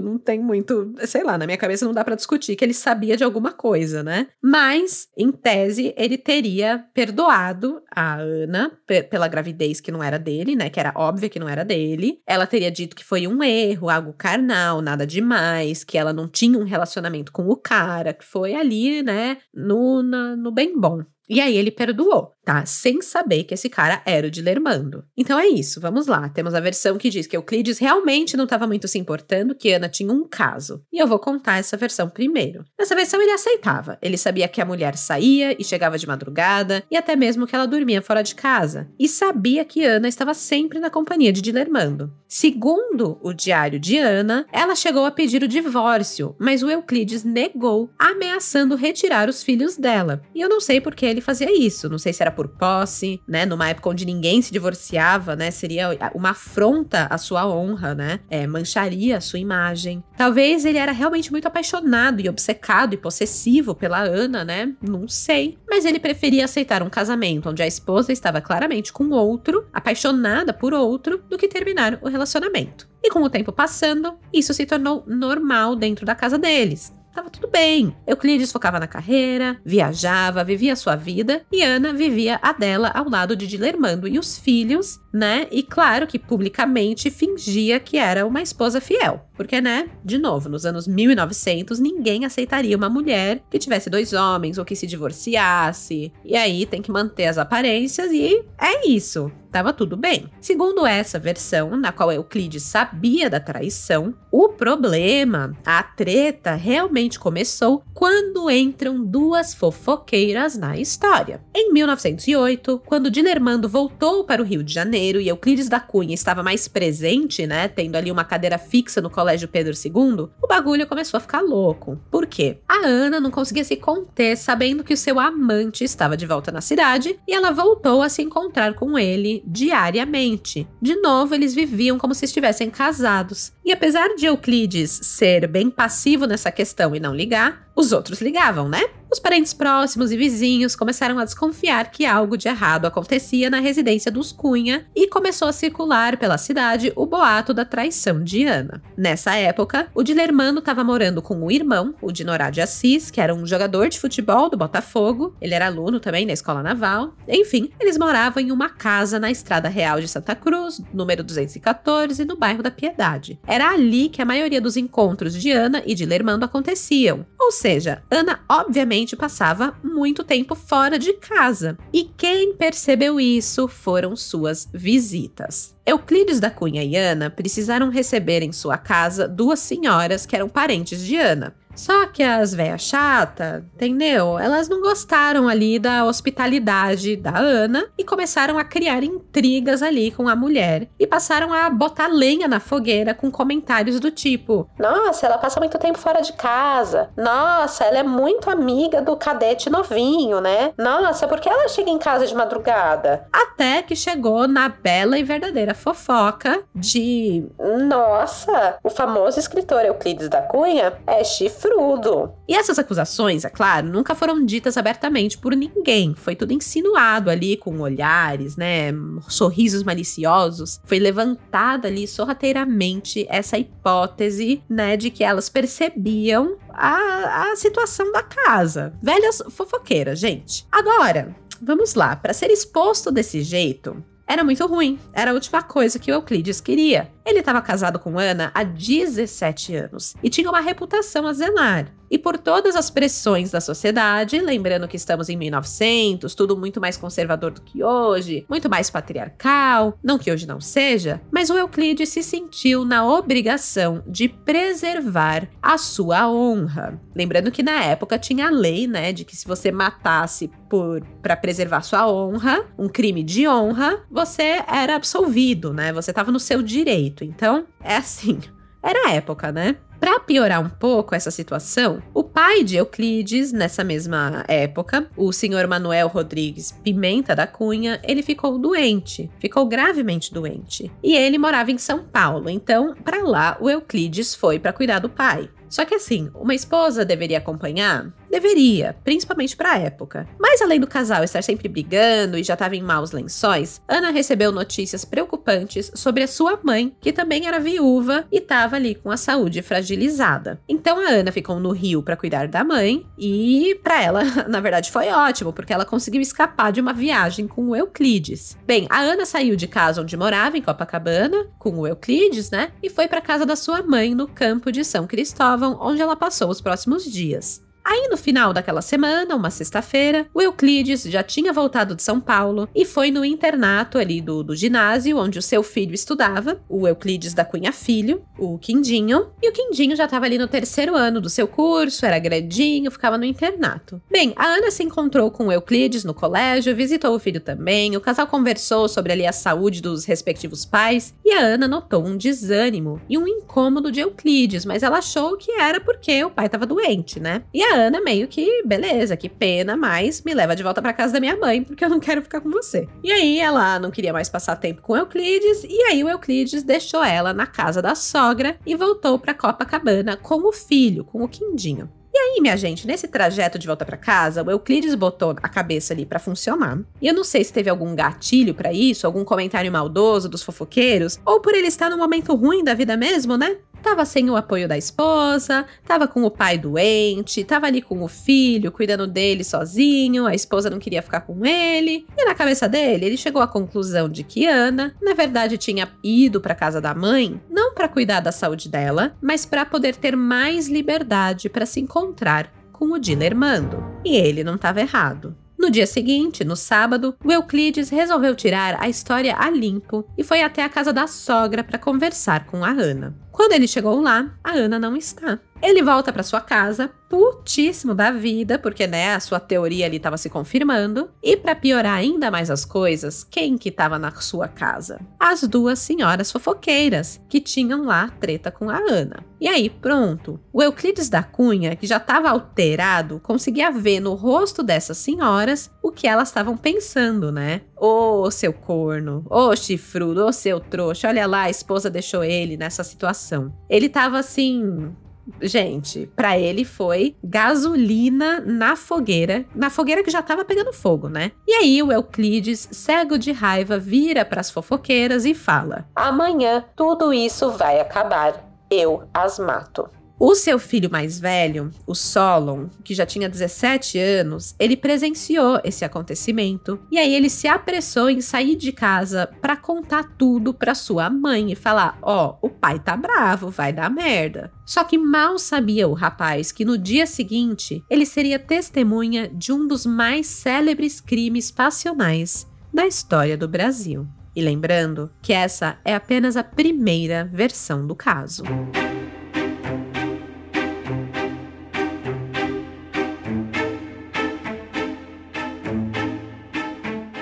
[0.01, 3.17] não tem muito, sei lá, na minha cabeça não dá para discutir que ele sabia
[3.17, 4.27] de alguma coisa, né?
[4.41, 8.71] Mas, em tese, ele teria perdoado a Ana
[9.09, 10.69] pela gravidez que não era dele, né?
[10.69, 12.21] Que era óbvia que não era dele.
[12.27, 16.57] Ela teria dito que foi um erro, algo carnal, nada demais, que ela não tinha
[16.57, 21.03] um relacionamento com o cara, que foi ali, né, no, na, no bem bom.
[21.29, 22.65] E aí ele perdoou, tá?
[22.65, 25.05] Sem saber que esse cara era o Dilermando.
[25.17, 26.27] Então é isso, vamos lá.
[26.29, 29.87] Temos a versão que diz que Euclides realmente não estava muito se importando, que Ana
[29.87, 30.83] tinha um caso.
[30.91, 32.65] E eu vou contar essa versão primeiro.
[32.77, 33.97] Nessa versão ele aceitava.
[34.01, 37.65] Ele sabia que a mulher saía e chegava de madrugada, e até mesmo que ela
[37.65, 38.89] dormia fora de casa.
[38.99, 42.11] E sabia que Ana estava sempre na companhia de Dilermando.
[42.27, 47.91] Segundo o diário de Ana, ela chegou a pedir o divórcio, mas o Euclides negou,
[47.97, 50.21] ameaçando retirar os filhos dela.
[50.33, 53.21] E eu não sei por que ele fazia isso, não sei se era por posse,
[53.27, 53.45] né?
[53.45, 55.51] Numa época onde ninguém se divorciava, né?
[55.51, 58.19] Seria uma afronta à sua honra, né?
[58.29, 60.03] É, mancharia a sua imagem.
[60.17, 64.73] Talvez ele era realmente muito apaixonado e obcecado e possessivo pela Ana, né?
[64.81, 65.57] Não sei.
[65.69, 70.73] Mas ele preferia aceitar um casamento onde a esposa estava claramente com outro, apaixonada por
[70.73, 72.87] outro, do que terminar o relacionamento relacionamento.
[73.03, 76.93] E com o tempo passando, isso se tornou normal dentro da casa deles.
[77.13, 77.95] Tava tudo bem.
[78.07, 83.07] Euclides focava na carreira, viajava, vivia a sua vida e Ana vivia a dela ao
[83.07, 85.47] lado de Dilermando e os filhos, né?
[85.51, 89.29] E claro que publicamente fingia que era uma esposa fiel.
[89.35, 94.57] Porque, né, de novo, nos anos 1900, ninguém aceitaria uma mulher que tivesse dois homens
[94.57, 96.11] ou que se divorciasse.
[96.25, 99.31] E aí tem que manter as aparências e é isso.
[99.53, 100.31] Tava tudo bem.
[100.41, 107.83] Segundo essa versão, na qual Euclides sabia da traição, o problema, a treta, realmente começou
[107.93, 111.39] quando entram duas fofoqueiras na história.
[111.53, 116.41] Em 1908, quando Dilermando voltou para o Rio de Janeiro e Euclides da Cunha estava
[116.41, 121.19] mais presente, né, tendo ali uma cadeira fixa no Colégio Pedro II, o bagulho começou
[121.19, 122.01] a ficar louco.
[122.09, 122.57] Por quê?
[122.67, 126.59] A Ana não conseguia se conter sabendo que o seu amante estava de volta na
[126.59, 130.67] cidade e ela voltou a se encontrar com ele diariamente.
[130.81, 133.51] De novo, eles viviam como se estivessem casados.
[133.63, 138.69] E apesar de Euclides ser bem passivo nessa questão e não ligar, os outros ligavam,
[138.69, 138.83] né?
[139.13, 144.11] Os parentes próximos e vizinhos começaram a desconfiar que algo de errado acontecia na residência
[144.11, 148.81] dos Cunha e começou a circular pela cidade o boato da traição de Ana.
[148.97, 153.35] Nessa época, o Dilermano estava morando com o irmão, o Dinorá de Assis, que era
[153.35, 155.35] um jogador de futebol do Botafogo.
[155.39, 157.13] Ele era aluno também na escola naval.
[157.27, 162.35] Enfim, eles moravam em uma casa na Estrada Real de Santa Cruz, número 214, no
[162.35, 163.39] bairro da Piedade.
[163.45, 167.27] Era ali que a maioria dos encontros de Ana e Dilermando aconteciam.
[167.39, 171.77] Ou seja, Ana obviamente passava muito tempo fora de casa.
[171.91, 175.75] E quem percebeu isso foram suas visitas.
[175.85, 181.05] Euclides da Cunha e Ana precisaram receber em sua casa duas senhoras que eram parentes
[181.05, 181.53] de Ana.
[181.75, 184.37] Só que as velhas chata, entendeu?
[184.37, 190.27] Elas não gostaram ali da hospitalidade da Ana e começaram a criar intrigas ali com
[190.27, 195.37] a mulher e passaram a botar lenha na fogueira com comentários do tipo: Nossa, ela
[195.37, 197.09] passa muito tempo fora de casa.
[197.17, 200.73] Nossa, ela é muito amiga do cadete novinho, né?
[200.77, 203.27] Nossa, por que ela chega em casa de madrugada?
[203.31, 207.45] Até que chegou na bela e verdadeira fofoca de:
[207.87, 212.33] Nossa, o famoso escritor Euclides da Cunha é chifre chifrudo.
[212.47, 216.13] E essas acusações, é claro, nunca foram ditas abertamente por ninguém.
[216.15, 218.91] Foi tudo insinuado ali com olhares, né?
[219.27, 220.79] Sorrisos maliciosos.
[220.85, 228.23] Foi levantada ali sorrateiramente essa hipótese, né, de que elas percebiam a, a situação da
[228.23, 228.93] casa.
[229.01, 230.65] Velhas fofoqueiras, gente.
[230.71, 234.97] Agora, vamos lá, para ser exposto desse jeito, era muito ruim.
[235.13, 237.11] Era a última coisa que Euclides queria.
[237.25, 241.91] Ele estava casado com Ana há 17 anos e tinha uma reputação a zelar.
[242.13, 246.95] E por todas as pressões da sociedade, lembrando que estamos em 1900, tudo muito mais
[246.95, 252.09] conservador do que hoje, muito mais patriarcal, não que hoje não seja, mas o Euclides
[252.09, 257.01] se sentiu na obrigação de preservar a sua honra.
[257.15, 261.35] Lembrando que na época tinha a lei, né, de que se você matasse por para
[261.37, 265.93] preservar sua honra, um crime de honra, você era absolvido, né?
[265.93, 267.12] Você estava no seu direito.
[267.21, 268.39] Então, é assim.
[268.81, 269.75] Era a época, né?
[270.03, 275.65] Para piorar um pouco essa situação, o pai de Euclides, nessa mesma época, o senhor
[275.65, 280.91] Manuel Rodrigues Pimenta da Cunha, ele ficou doente, ficou gravemente doente.
[281.01, 285.07] E ele morava em São Paulo, então para lá o Euclides foi para cuidar do
[285.07, 285.49] pai.
[285.69, 288.13] Só que assim, uma esposa deveria acompanhar?
[288.33, 290.27] Deveria, principalmente para a época.
[290.39, 294.51] Mas além do casal estar sempre brigando e já estava em maus lençóis, Ana recebeu
[294.51, 299.17] notícias preocupantes sobre a sua mãe, que também era viúva e estava ali com a
[299.17, 300.59] saúde fragilizada.
[300.67, 304.91] Então a Ana ficou no Rio para cuidar da mãe e para ela, na verdade,
[304.91, 308.57] foi ótimo, porque ela conseguiu escapar de uma viagem com o Euclides.
[308.65, 312.71] Bem, a Ana saiu de casa onde morava em Copacabana com o Euclides, né?
[312.81, 316.49] E foi para casa da sua mãe no campo de São Cristóvão, onde ela passou
[316.49, 317.62] os próximos dias.
[317.85, 322.67] Aí no final daquela semana, uma sexta-feira, o Euclides já tinha voltado de São Paulo
[322.73, 327.33] e foi no internato ali do, do ginásio onde o seu filho estudava, o Euclides
[327.33, 329.31] da Cunha Filho, o Quindinho.
[329.41, 333.17] E o Quindinho já estava ali no terceiro ano do seu curso, era grandinho, ficava
[333.17, 334.01] no internato.
[334.09, 338.01] Bem, a Ana se encontrou com o Euclides no colégio, visitou o filho também, o
[338.01, 343.01] casal conversou sobre ali a saúde dos respectivos pais, e a Ana notou um desânimo
[343.09, 347.19] e um incômodo de Euclides, mas ela achou que era porque o pai estava doente,
[347.19, 347.43] né?
[347.53, 351.13] E a Ana meio que, beleza, que pena, mas me leva de volta para casa
[351.13, 352.87] da minha mãe, porque eu não quero ficar com você.
[353.03, 357.03] E aí ela não queria mais passar tempo com Euclides, e aí o Euclides deixou
[357.03, 361.89] ela na casa da sogra e voltou para Copacabana com o filho, com o Quindinho.
[362.15, 365.95] E aí, minha gente, nesse trajeto de volta para casa, o Euclides botou a cabeça
[365.95, 366.77] ali para funcionar.
[367.01, 371.19] E eu não sei se teve algum gatilho para isso, algum comentário maldoso dos fofoqueiros,
[371.25, 373.57] ou por ele estar num momento ruim da vida mesmo, né?
[373.83, 378.07] Tava sem o apoio da esposa, tava com o pai doente, tava ali com o
[378.07, 382.07] filho, cuidando dele sozinho, a esposa não queria ficar com ele.
[382.17, 386.39] E na cabeça dele, ele chegou à conclusão de que Ana, na verdade, tinha ido
[386.39, 390.69] para casa da mãe, não para cuidar da saúde dela, mas para poder ter mais
[390.69, 393.83] liberdade para se encontrar com o Dilermando.
[394.05, 395.35] E ele não estava errado.
[395.63, 400.43] No dia seguinte, no sábado, o Euclides resolveu tirar a história a limpo e foi
[400.43, 403.15] até a casa da sogra para conversar com a Ana.
[403.31, 405.39] Quando ele chegou lá, a Ana não está.
[405.63, 410.17] Ele volta para sua casa, putíssimo da vida, porque né, a sua teoria ali estava
[410.17, 411.09] se confirmando.
[411.23, 414.99] E para piorar ainda mais as coisas, quem que estava na sua casa?
[415.17, 419.23] As duas senhoras fofoqueiras que tinham lá treta com a Ana.
[419.39, 420.37] E aí, pronto.
[420.51, 425.91] O Euclides da Cunha, que já estava alterado, conseguia ver no rosto dessas senhoras o
[425.91, 427.61] que elas estavam pensando, né?
[427.77, 431.89] Ô, oh, seu corno, ô, oh, chifrudo, ô, oh, seu trouxa, olha lá, a esposa
[431.89, 433.53] deixou ele nessa situação.
[433.69, 434.93] Ele tava assim,
[435.41, 441.31] Gente, para ele foi gasolina na fogueira, na fogueira que já tava pegando fogo, né?
[441.47, 447.13] E aí o Euclides, cego de raiva, vira para as fofoqueiras e fala: "Amanhã tudo
[447.13, 448.33] isso vai acabar.
[448.69, 449.89] Eu as mato."
[450.25, 455.83] O seu filho mais velho, o Solon, que já tinha 17 anos, ele presenciou esse
[455.83, 461.09] acontecimento e aí ele se apressou em sair de casa para contar tudo para sua
[461.09, 464.49] mãe e falar: "Ó, oh, o pai tá bravo, vai dar merda".
[464.65, 469.67] Só que mal sabia o rapaz que no dia seguinte ele seria testemunha de um
[469.67, 474.07] dos mais célebres crimes passionais da história do Brasil.
[474.33, 478.43] E lembrando que essa é apenas a primeira versão do caso.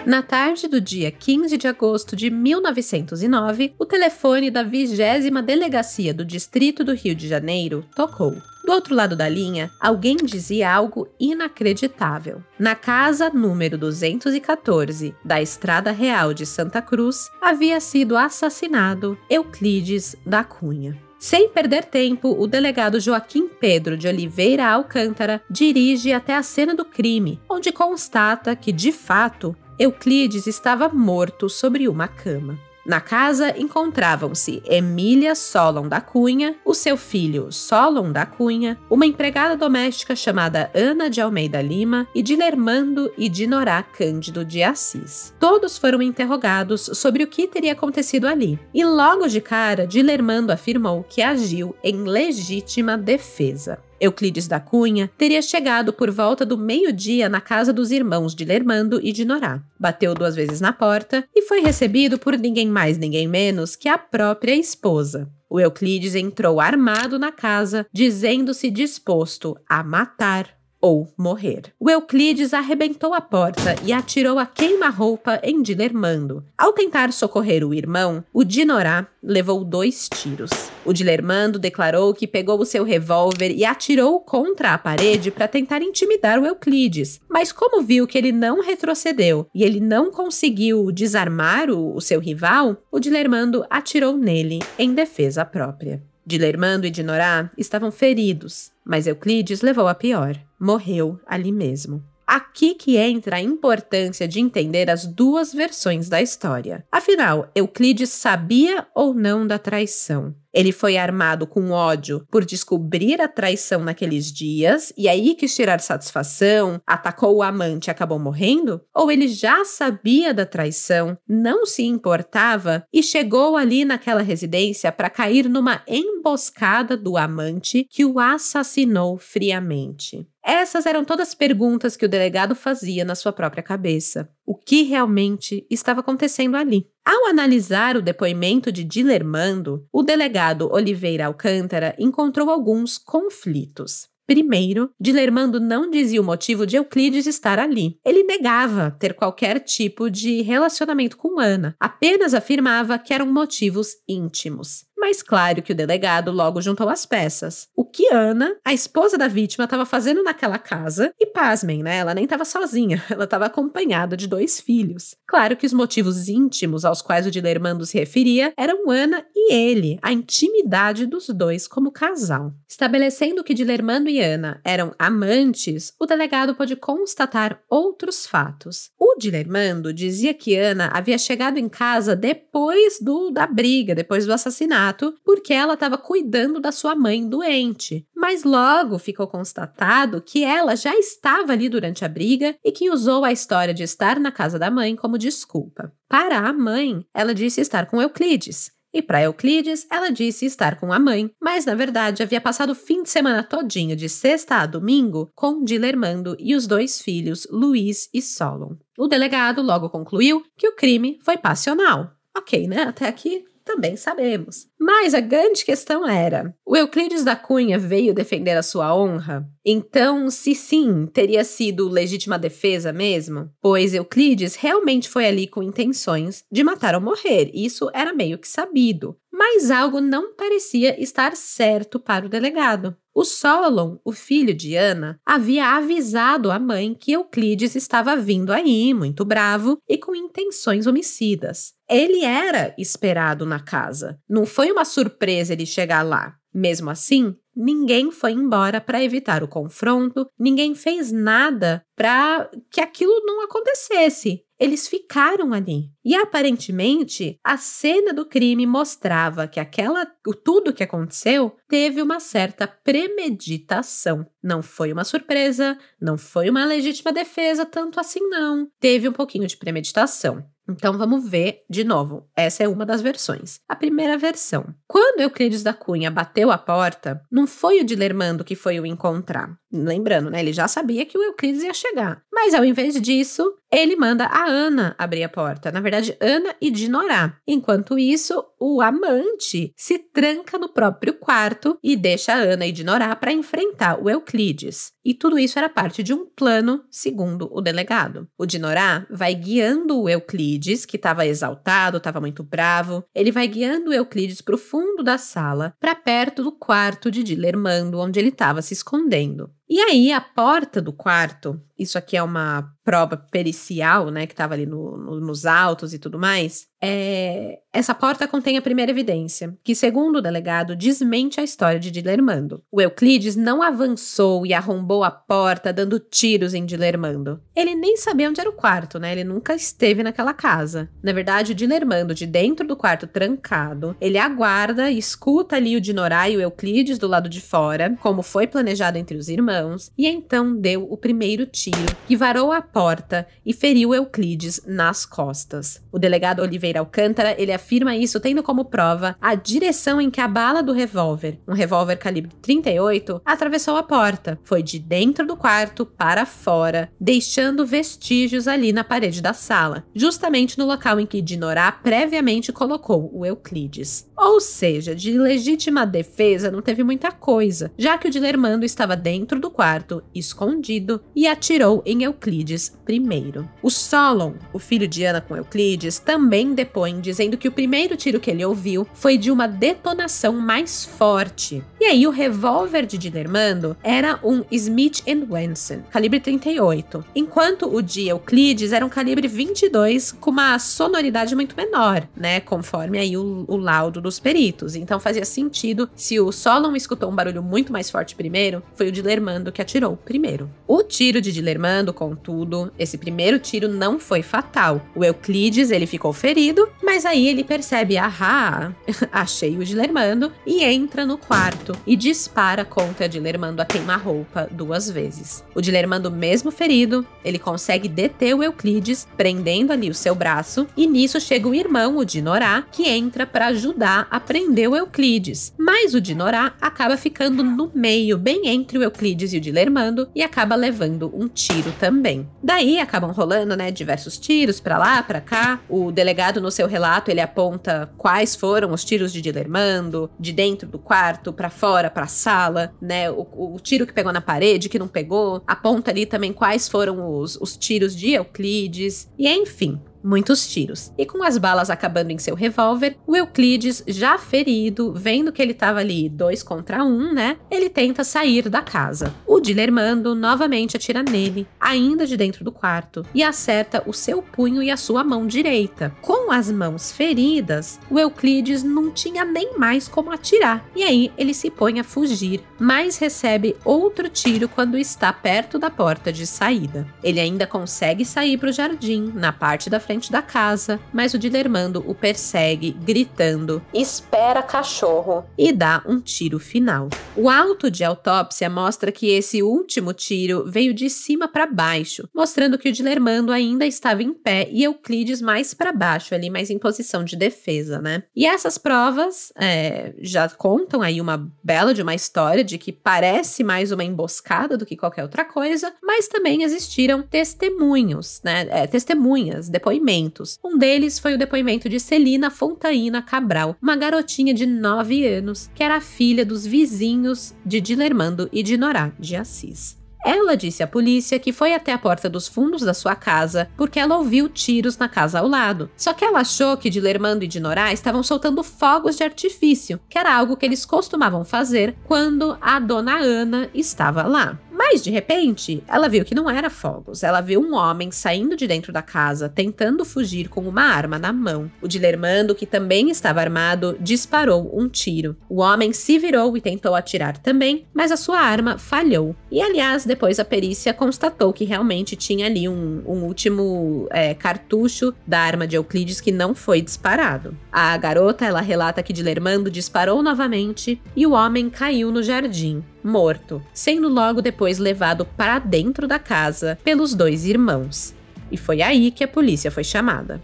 [0.05, 4.97] Na tarde do dia 15 de agosto de 1909, o telefone da 20
[5.45, 8.35] Delegacia do Distrito do Rio de Janeiro tocou.
[8.65, 12.43] Do outro lado da linha, alguém dizia algo inacreditável.
[12.57, 20.43] Na casa número 214 da Estrada Real de Santa Cruz, havia sido assassinado Euclides da
[20.43, 20.97] Cunha.
[21.19, 26.83] Sem perder tempo, o delegado Joaquim Pedro de Oliveira Alcântara dirige até a cena do
[26.83, 32.55] crime, onde constata que, de fato, Euclides estava morto sobre uma cama.
[32.85, 39.57] Na casa encontravam-se Emília Solon da Cunha, o seu filho Solon da Cunha, uma empregada
[39.57, 45.33] doméstica chamada Ana de Almeida Lima e Dilermando e Dinorá Cândido de Assis.
[45.39, 51.03] Todos foram interrogados sobre o que teria acontecido ali, e logo de cara Dilermando afirmou
[51.09, 53.79] que agiu em legítima defesa.
[54.01, 58.99] Euclides da Cunha teria chegado por volta do meio-dia na casa dos irmãos de Lermando
[59.03, 59.61] e de Norá.
[59.79, 63.97] Bateu duas vezes na porta e foi recebido por ninguém mais, ninguém menos que a
[63.97, 65.29] própria esposa.
[65.47, 71.71] O Euclides entrou armado na casa, dizendo-se disposto a matar ou morrer.
[71.79, 76.43] O Euclides arrebentou a porta e atirou a queima-roupa em Dilermando.
[76.57, 80.49] Ao tentar socorrer o irmão, o Dinorá levou dois tiros.
[80.83, 85.81] O Dilermando declarou que pegou o seu revólver e atirou contra a parede para tentar
[85.81, 91.69] intimidar o Euclides, mas como viu que ele não retrocedeu e ele não conseguiu desarmar
[91.69, 96.01] o, o seu rival, o Dilermando atirou nele em defesa própria.
[96.25, 100.39] Dilermando e Dinorá estavam feridos, mas Euclides levou a pior.
[100.61, 102.03] Morreu ali mesmo.
[102.27, 106.85] Aqui que entra a importância de entender as duas versões da história.
[106.91, 110.35] Afinal, Euclides sabia ou não da traição?
[110.53, 115.79] Ele foi armado com ódio por descobrir a traição naqueles dias e aí quis tirar
[115.79, 118.81] satisfação, atacou o amante e acabou morrendo?
[118.93, 125.09] Ou ele já sabia da traição, não se importava e chegou ali naquela residência para
[125.09, 130.27] cair numa emboscada do amante que o assassinou friamente?
[130.43, 134.29] Essas eram todas perguntas que o delegado fazia na sua própria cabeça.
[134.45, 136.87] O que realmente estava acontecendo ali?
[137.05, 144.11] Ao analisar o depoimento de Dilermando, o delegado Oliveira Alcântara encontrou alguns conflitos.
[144.31, 147.99] Primeiro, Dilermando não dizia o motivo de Euclides estar ali.
[148.05, 154.85] Ele negava ter qualquer tipo de relacionamento com Ana, apenas afirmava que eram motivos íntimos.
[155.01, 157.67] Mas claro que o delegado logo juntou as peças.
[157.75, 161.97] O que Ana, a esposa da vítima, estava fazendo naquela casa, e pasmem, né?
[161.97, 165.15] Ela nem estava sozinha, ela estava acompanhada de dois filhos.
[165.27, 169.97] Claro que os motivos íntimos aos quais o Dilermando se referia eram Ana e ele,
[170.03, 172.53] a intimidade dos dois como casal.
[172.69, 178.91] Estabelecendo que Dilermando e Ana eram amantes, o delegado pôde constatar outros fatos.
[178.99, 184.33] O Dilermando dizia que Ana havia chegado em casa depois do da briga, depois do
[184.33, 184.90] assassinato
[185.23, 188.05] porque ela estava cuidando da sua mãe doente.
[188.15, 193.23] Mas logo ficou constatado que ela já estava ali durante a briga e que usou
[193.25, 195.91] a história de estar na casa da mãe como desculpa.
[196.07, 198.71] Para a mãe, ela disse estar com Euclides.
[198.93, 202.75] E para Euclides, ela disse estar com a mãe, mas na verdade havia passado o
[202.75, 208.09] fim de semana todinho, de sexta a domingo, com Dilermando e os dois filhos, Luiz
[208.13, 208.75] e Solon.
[208.97, 212.11] O delegado logo concluiu que o crime foi passional.
[212.35, 212.83] Ok, né?
[212.83, 214.67] Até aqui também sabemos.
[214.79, 219.45] Mas a grande questão era: o Euclides da Cunha veio defender a sua honra?
[219.65, 223.49] Então, se sim, teria sido legítima defesa mesmo?
[223.61, 228.47] Pois Euclides realmente foi ali com intenções de matar ou morrer, isso era meio que
[228.47, 229.15] sabido.
[229.43, 232.95] Mas algo não parecia estar certo para o delegado.
[233.11, 238.93] O Solon, o filho de Ana, havia avisado a mãe que Euclides estava vindo aí,
[238.93, 241.73] muito bravo e com intenções homicidas.
[241.89, 244.19] Ele era esperado na casa.
[244.29, 246.35] Não foi uma surpresa ele chegar lá.
[246.53, 253.23] Mesmo assim, ninguém foi embora para evitar o confronto, ninguém fez nada para que aquilo
[253.25, 254.43] não acontecesse.
[254.59, 255.89] Eles ficaram ali.
[256.05, 260.05] E aparentemente, a cena do crime mostrava que aquela,
[260.43, 264.23] tudo que aconteceu teve uma certa premeditação.
[264.41, 268.69] Não foi uma surpresa, não foi uma legítima defesa, tanto assim não.
[268.79, 270.45] Teve um pouquinho de premeditação.
[270.71, 272.27] Então vamos ver de novo.
[272.35, 273.59] Essa é uma das versões.
[273.67, 274.65] A primeira versão.
[274.87, 279.55] Quando Euclides da Cunha bateu a porta, não foi o Dilermando que foi o encontrar.
[279.71, 280.39] Lembrando, né?
[280.39, 282.23] Ele já sabia que o Euclides ia chegar.
[282.33, 285.71] Mas ao invés disso, ele manda a Ana abrir a porta.
[285.71, 287.37] Na verdade, Ana e Dinorá.
[287.47, 293.31] Enquanto isso, o amante se tranca no próprio quarto e deixa Ana e Dinorá para
[293.31, 294.91] enfrentar o Euclides.
[295.03, 298.27] E tudo isso era parte de um plano, segundo o delegado.
[298.37, 303.03] O Dinorá vai guiando o Euclides, que estava exaltado, estava muito bravo.
[303.15, 307.23] Ele vai guiando o Euclides para o fundo da sala, para perto do quarto de
[307.23, 309.49] Dilermando, onde ele estava se escondendo.
[309.73, 314.53] E aí, a porta do quarto, isso aqui é uma prova pericial, né, que estava
[314.53, 319.55] ali no, no, nos autos e tudo mais, é, essa porta contém a primeira evidência,
[319.63, 322.63] que, segundo o delegado, desmente a história de Dilermando.
[322.71, 327.39] O Euclides não avançou e arrombou a porta dando tiros em Dilermando.
[327.55, 329.11] Ele nem sabia onde era o quarto, né?
[329.11, 330.89] Ele nunca esteve naquela casa.
[331.03, 335.81] Na verdade, o Dilermando, de dentro do quarto trancado, ele aguarda e escuta ali o
[335.81, 340.07] Dinorá e o Euclides do lado de fora, como foi planejado entre os irmãos, e
[340.07, 345.81] então deu o primeiro tiro, que varou a porta e feriu Euclides nas costas.
[345.91, 350.27] O delegado Oliveira Alcântara, ele afirma isso tendo como prova a direção em que a
[350.27, 354.39] bala do revólver, um revólver calibre 38, atravessou a porta.
[354.43, 360.57] Foi de dentro do quarto para fora, deixando vestígios ali na parede da sala, justamente
[360.57, 364.09] no local em que Dinorá previamente colocou o Euclides.
[364.17, 369.39] Ou seja, de legítima defesa não teve muita coisa, já que o Dilermando estava dentro
[369.39, 373.49] do quarto, escondido, e atirou em Euclides primeiro.
[373.61, 378.19] O Solon, o filho de Ana com Euclides, também depõe dizendo que o primeiro tiro
[378.19, 381.63] que ele ouviu foi de uma detonação mais forte.
[381.79, 388.07] E aí o revólver de Dilermando era um Smith Wesson, calibre 38, enquanto o de
[388.07, 393.57] Euclides era um calibre 22 com uma sonoridade muito menor, né, conforme aí o, o
[393.57, 394.75] laudo dos peritos.
[394.75, 398.91] Então fazia sentido se o Solon escutou um barulho muito mais forte primeiro, foi o
[398.91, 400.49] Dilermando que atirou primeiro.
[400.67, 404.81] O tiro de Dilermando, contudo, esse primeiro tiro não foi fatal.
[404.95, 408.73] O Euclides ele ficou ferido mas aí ele percebe, ahá,
[409.13, 415.41] achei o Dilermando e entra no quarto e dispara contra Dilermando a queima-roupa duas vezes.
[415.55, 420.85] O Dilermando, mesmo ferido, ele consegue deter o Euclides, prendendo ali o seu braço, e
[420.85, 425.93] nisso chega o irmão, o Dinorá, que entra para ajudar a prender o Euclides, mas
[425.93, 430.55] o Dinorá acaba ficando no meio, bem entre o Euclides e o Dilermando, e acaba
[430.55, 432.27] levando um tiro também.
[432.43, 435.59] Daí acabam rolando, né, diversos tiros para lá, para cá.
[435.69, 440.67] O delegado no seu relato, ele aponta quais foram os tiros de Dilermando, de dentro
[440.67, 444.79] do quarto para fora, para sala, né, o, o, tiro que pegou na parede, que
[444.79, 450.47] não pegou, aponta ali também quais foram os, os tiros de Euclides, e enfim, muitos
[450.47, 450.91] tiros.
[450.97, 455.51] E com as balas acabando em seu revólver, o Euclides, já ferido, vendo que ele
[455.51, 457.37] estava ali dois contra um, né?
[457.49, 459.13] Ele tenta sair da casa.
[459.25, 464.61] O Dilermando novamente atira nele, ainda de dentro do quarto, e acerta o seu punho
[464.61, 465.95] e a sua mão direita.
[466.01, 471.33] Com as mãos feridas, o Euclides não tinha nem mais como atirar, e aí ele
[471.33, 476.87] se põe a fugir, mas recebe outro tiro quando está perto da porta de saída.
[477.03, 481.13] Ele ainda consegue sair para o jardim, na parte da frente frente da casa, mas
[481.13, 485.25] o Dilermando o persegue, gritando: Espera, cachorro!
[485.37, 486.87] e dá um tiro final.
[487.15, 492.57] O auto de autópsia mostra que esse último tiro veio de cima para baixo, mostrando
[492.57, 496.57] que o Dilermando ainda estava em pé e Euclides mais para baixo, ali mais em
[496.57, 498.03] posição de defesa, né?
[498.15, 503.43] E essas provas é, já contam aí uma bela de uma história de que parece
[503.43, 508.47] mais uma emboscada do que qualquer outra coisa, mas também existiram testemunhos, né?
[508.49, 510.39] É, testemunhas, depoimentos depoimentos.
[510.43, 515.63] Um deles foi o depoimento de Celina Fontaina Cabral, uma garotinha de 9 anos, que
[515.63, 519.81] era filha dos vizinhos de Dilermando e de Norá de Assis.
[520.03, 523.79] Ela disse à polícia que foi até a porta dos fundos da sua casa porque
[523.79, 525.69] ela ouviu tiros na casa ao lado.
[525.77, 530.15] Só que ela achou que Dilermando e Dinorá estavam soltando fogos de artifício, que era
[530.15, 534.39] algo que eles costumavam fazer quando a dona Ana estava lá.
[534.63, 537.01] Mas, de repente, ela viu que não era fogos.
[537.01, 541.11] Ela viu um homem saindo de dentro da casa, tentando fugir com uma arma na
[541.11, 541.51] mão.
[541.59, 545.17] O Dilermando, que também estava armado, disparou um tiro.
[545.27, 549.15] O homem se virou e tentou atirar também, mas a sua arma falhou.
[549.31, 554.93] E, aliás, depois a perícia constatou que realmente tinha ali um, um último é, cartucho
[555.07, 557.35] da arma de Euclides que não foi disparado.
[557.51, 563.41] A garota, ela relata que Dilermando disparou novamente e o homem caiu no jardim morto,
[563.53, 567.93] sendo logo depois levado para dentro da casa pelos dois irmãos.
[568.31, 570.21] E foi aí que a polícia foi chamada.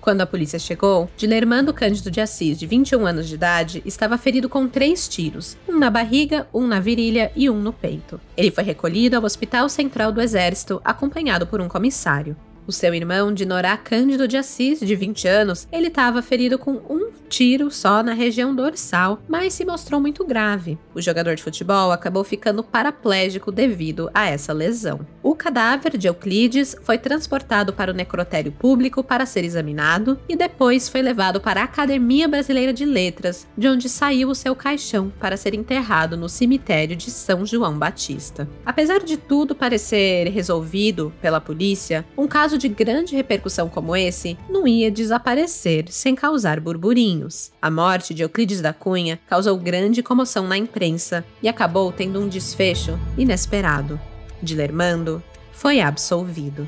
[0.00, 4.48] Quando a polícia chegou, Dilermando Cândido de Assis, de 21 anos de idade, estava ferido
[4.48, 8.20] com três tiros, um na barriga, um na virilha e um no peito.
[8.36, 12.36] Ele foi recolhido ao Hospital Central do Exército, acompanhado por um comissário.
[12.68, 17.10] O seu irmão, Dinorá Cândido de Assis, de 20 anos, ele estava ferido com um
[17.30, 20.78] tiro só na região dorsal, mas se mostrou muito grave.
[20.94, 25.00] O jogador de futebol acabou ficando paraplégico devido a essa lesão.
[25.22, 30.90] O cadáver de Euclides foi transportado para o necrotério público para ser examinado e depois
[30.90, 35.38] foi levado para a Academia Brasileira de Letras, de onde saiu o seu caixão para
[35.38, 38.46] ser enterrado no cemitério de São João Batista.
[38.64, 44.66] Apesar de tudo parecer resolvido pela polícia, um caso de grande repercussão como esse não
[44.66, 47.52] ia desaparecer sem causar burburinhos.
[47.62, 52.28] A morte de Euclides da Cunha causou grande comoção na imprensa e acabou tendo um
[52.28, 53.98] desfecho inesperado.
[54.42, 56.66] Dilermando foi absolvido.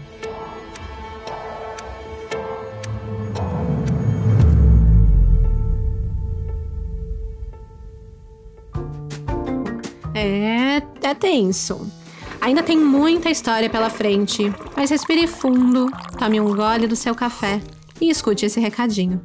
[10.14, 12.00] É, é tenso.
[12.41, 17.61] Ainda tem muita história pela frente, mas respire fundo, tome um gole do seu café
[18.01, 19.20] e escute esse recadinho.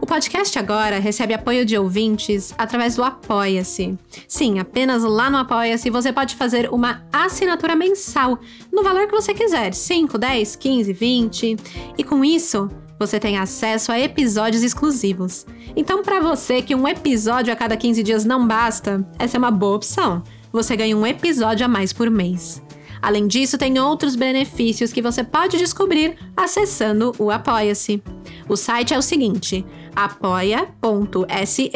[0.00, 3.96] O podcast agora recebe apoio de ouvintes através do Apoia-se.
[4.26, 8.38] Sim, apenas lá no Apoia-se você pode fazer uma assinatura mensal
[8.72, 11.56] no valor que você quiser: 5, 10, 15, 20.
[11.96, 15.46] E com isso, você tem acesso a episódios exclusivos.
[15.76, 19.50] Então, para você que um episódio a cada 15 dias não basta, essa é uma
[19.52, 20.22] boa opção
[20.56, 22.62] você ganha um episódio a mais por mês.
[23.00, 28.02] Além disso, tem outros benefícios que você pode descobrir acessando o Apoia-se.
[28.48, 31.70] O site é o seguinte: apoia.se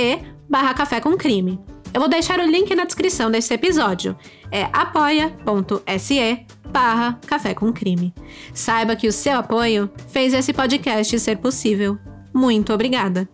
[0.49, 1.61] barra café com crime.
[1.93, 4.17] Eu vou deixar o link na descrição desse episódio.
[4.51, 8.15] É apoia.se barra café com crime.
[8.55, 11.99] Saiba que o seu apoio fez esse podcast ser possível.
[12.33, 13.29] Muito obrigada.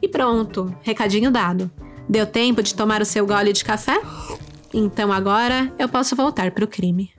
[0.00, 1.70] E pronto, recadinho dado.
[2.08, 4.00] Deu tempo de tomar o seu gole de café?
[4.72, 7.12] Então agora eu posso voltar para o crime.